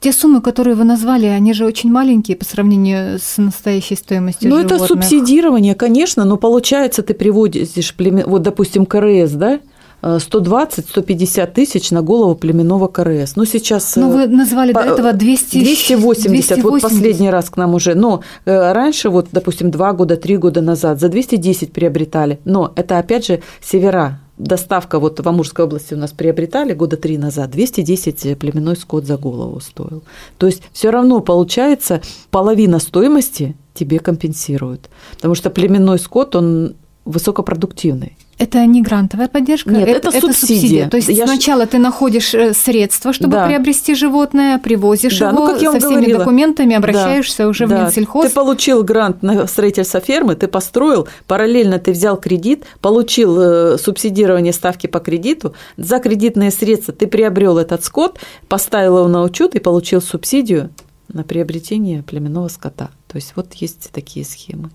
Те 0.00 0.12
суммы, 0.12 0.40
которые 0.40 0.74
вы 0.74 0.84
назвали, 0.84 1.26
они 1.26 1.52
же 1.52 1.64
очень 1.64 1.90
маленькие 1.90 2.36
по 2.36 2.44
сравнению 2.44 3.18
с 3.20 3.38
настоящей 3.38 3.96
стоимостью 3.96 4.50
Ну, 4.50 4.58
это 4.58 4.78
субсидирование, 4.78 5.74
конечно, 5.74 6.24
но 6.24 6.36
получается, 6.36 7.02
ты 7.02 7.14
приводишь, 7.14 7.94
племен... 7.94 8.24
вот, 8.26 8.42
допустим, 8.42 8.84
КРС, 8.84 9.32
да, 9.32 9.60
120-150 10.02 11.52
тысяч 11.52 11.90
на 11.90 12.02
голову 12.02 12.34
племенного 12.34 12.88
КРС. 12.88 13.36
Ну, 13.36 13.44
сейчас... 13.44 13.96
Ну, 13.96 14.10
вы 14.10 14.26
назвали 14.26 14.72
по... 14.72 14.82
до 14.82 14.90
этого 14.90 15.12
200... 15.12 15.58
280, 15.58 16.56
280, 16.58 16.64
вот 16.64 16.82
последний 16.82 17.30
раз 17.30 17.50
к 17.50 17.56
нам 17.56 17.74
уже. 17.74 17.94
Но 17.94 18.22
э, 18.44 18.72
раньше, 18.72 19.10
вот, 19.10 19.28
допустим, 19.32 19.70
два 19.70 19.92
года, 19.92 20.16
три 20.16 20.36
года 20.36 20.60
назад 20.60 21.00
за 21.00 21.08
210 21.08 21.72
приобретали. 21.72 22.40
Но 22.44 22.72
это, 22.74 22.98
опять 22.98 23.26
же, 23.26 23.42
севера. 23.60 24.18
Доставка 24.38 24.98
вот 24.98 25.20
в 25.20 25.28
Амурской 25.28 25.66
области 25.66 25.94
у 25.94 25.98
нас 25.98 26.10
приобретали 26.10 26.72
года 26.72 26.96
три 26.96 27.16
назад, 27.16 27.50
210 27.50 28.38
племенной 28.38 28.76
скот 28.76 29.04
за 29.04 29.16
голову 29.16 29.60
стоил. 29.60 30.02
То 30.38 30.46
есть 30.46 30.62
все 30.72 30.90
равно 30.90 31.20
получается 31.20 32.00
половина 32.30 32.80
стоимости 32.80 33.54
тебе 33.74 34.00
компенсируют. 34.00 34.88
Потому 35.14 35.34
что 35.34 35.50
племенной 35.50 35.98
скот, 35.98 36.34
он 36.34 36.74
высокопродуктивный. 37.04 38.16
Это 38.42 38.66
не 38.66 38.82
грантовая 38.82 39.28
поддержка, 39.28 39.70
Нет, 39.70 39.86
это, 39.86 40.08
это, 40.08 40.18
это 40.18 40.26
субсидия. 40.26 40.56
субсидия. 40.56 40.88
То 40.88 40.96
есть 40.96 41.08
я 41.10 41.28
сначала 41.28 41.64
ж... 41.64 41.68
ты 41.68 41.78
находишь 41.78 42.34
э, 42.34 42.52
средства, 42.54 43.12
чтобы 43.12 43.34
да. 43.34 43.46
приобрести 43.46 43.94
животное, 43.94 44.58
привозишь 44.58 45.20
да. 45.20 45.28
его 45.28 45.38
ну, 45.38 45.46
как 45.46 45.62
я 45.62 45.70
со 45.70 45.78
всеми 45.78 45.92
говорила. 45.92 46.18
документами, 46.18 46.74
обращаешься 46.74 47.44
да. 47.44 47.48
уже 47.48 47.68
да. 47.68 47.76
в 47.76 47.84
Минсельхоз. 47.84 48.26
Ты 48.26 48.34
получил 48.34 48.82
грант 48.82 49.22
на 49.22 49.46
строительство 49.46 50.00
фермы, 50.00 50.34
ты 50.34 50.48
построил, 50.48 51.06
параллельно 51.28 51.78
ты 51.78 51.92
взял 51.92 52.16
кредит, 52.16 52.64
получил 52.80 53.40
э, 53.40 53.78
субсидирование 53.78 54.52
ставки 54.52 54.88
по 54.88 54.98
кредиту, 54.98 55.54
за 55.76 56.00
кредитные 56.00 56.50
средства 56.50 56.92
ты 56.92 57.06
приобрел 57.06 57.58
этот 57.58 57.84
скот, 57.84 58.18
поставил 58.48 58.98
его 58.98 59.08
на 59.08 59.22
учет 59.22 59.54
и 59.54 59.60
получил 59.60 60.02
субсидию 60.02 60.70
на 61.06 61.22
приобретение 61.22 62.02
племенного 62.02 62.48
скота. 62.48 62.90
То 63.06 63.16
есть 63.16 63.34
вот 63.36 63.54
есть 63.54 63.90
такие 63.92 64.24
схемы. 64.24 64.70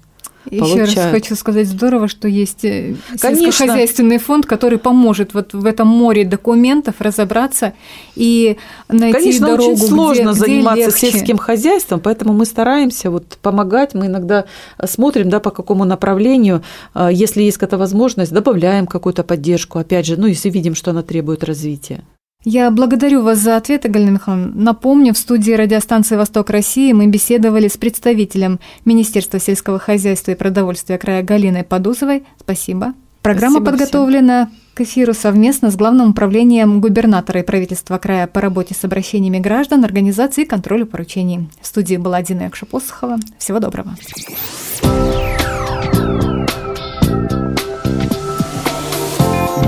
Еще 0.51 0.81
раз 0.81 1.11
хочу 1.11 1.35
сказать, 1.35 1.67
здорово, 1.67 2.07
что 2.07 2.27
есть 2.27 2.63
э, 2.65 2.95
сельскохозяйственный 3.15 4.17
фонд, 4.17 4.45
который 4.45 4.77
поможет 4.77 5.33
вот 5.33 5.53
в 5.53 5.65
этом 5.65 5.87
море 5.87 6.23
документов 6.25 6.95
разобраться 6.99 7.73
и 8.15 8.57
найти 8.87 9.19
Конечно, 9.19 9.47
дорогу, 9.47 9.71
очень 9.73 9.87
сложно 9.87 10.31
где, 10.31 10.39
заниматься 10.39 10.89
где 10.89 11.11
сельским 11.11 11.37
хозяйством, 11.37 11.99
поэтому 11.99 12.33
мы 12.33 12.45
стараемся 12.45 13.11
вот 13.11 13.37
помогать, 13.41 13.93
мы 13.93 14.07
иногда 14.07 14.45
смотрим, 14.83 15.29
да, 15.29 15.39
по 15.39 15.51
какому 15.51 15.85
направлению, 15.85 16.63
а, 16.93 17.11
если 17.11 17.41
есть 17.41 17.57
какая-то 17.57 17.77
возможность, 17.77 18.31
добавляем 18.31 18.87
какую-то 18.87 19.23
поддержку, 19.23 19.79
опять 19.79 20.05
же, 20.05 20.17
ну, 20.17 20.27
если 20.27 20.49
видим, 20.49 20.75
что 20.75 20.91
она 20.91 21.03
требует 21.03 21.43
развития. 21.43 22.03
Я 22.49 22.71
благодарю 22.71 23.23
вас 23.23 23.39
за 23.39 23.57
ответы, 23.57 23.89
Галина 23.89 24.11
Михайловна. 24.11 24.53
Напомню, 24.55 25.13
в 25.13 25.17
студии 25.17 25.51
радиостанции 25.51 26.15
«Восток 26.15 26.49
России» 26.49 26.93
мы 26.93 27.07
беседовали 27.07 27.67
с 27.67 27.75
представителем 27.75 28.61
Министерства 28.85 29.37
сельского 29.37 29.79
хозяйства 29.79 30.31
и 30.31 30.35
продовольствия 30.35 30.97
края 30.97 31.23
Галиной 31.23 31.65
Подусовой. 31.65 32.23
Спасибо. 32.39 32.93
Программа 33.21 33.57
Спасибо 33.59 33.71
подготовлена 33.71 34.45
всем. 34.45 34.59
к 34.75 34.81
эфиру 34.89 35.13
совместно 35.13 35.71
с 35.71 35.75
Главным 35.75 36.11
управлением 36.11 36.79
губернатора 36.79 37.41
и 37.41 37.43
правительства 37.43 37.97
края 37.97 38.27
по 38.27 38.39
работе 38.39 38.73
с 38.73 38.81
обращениями 38.85 39.39
граждан, 39.39 39.83
организации 39.83 40.43
и 40.43 40.45
контролю 40.45 40.85
поручений. 40.85 41.49
В 41.61 41.67
студии 41.67 41.97
была 41.97 42.21
Дина 42.21 42.43
Якшапосхова. 42.43 43.17
Всего 43.37 43.59
доброго. 43.59 43.93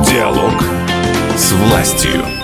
Диалог 0.05 0.63
с 1.35 1.51
властью. 1.51 2.38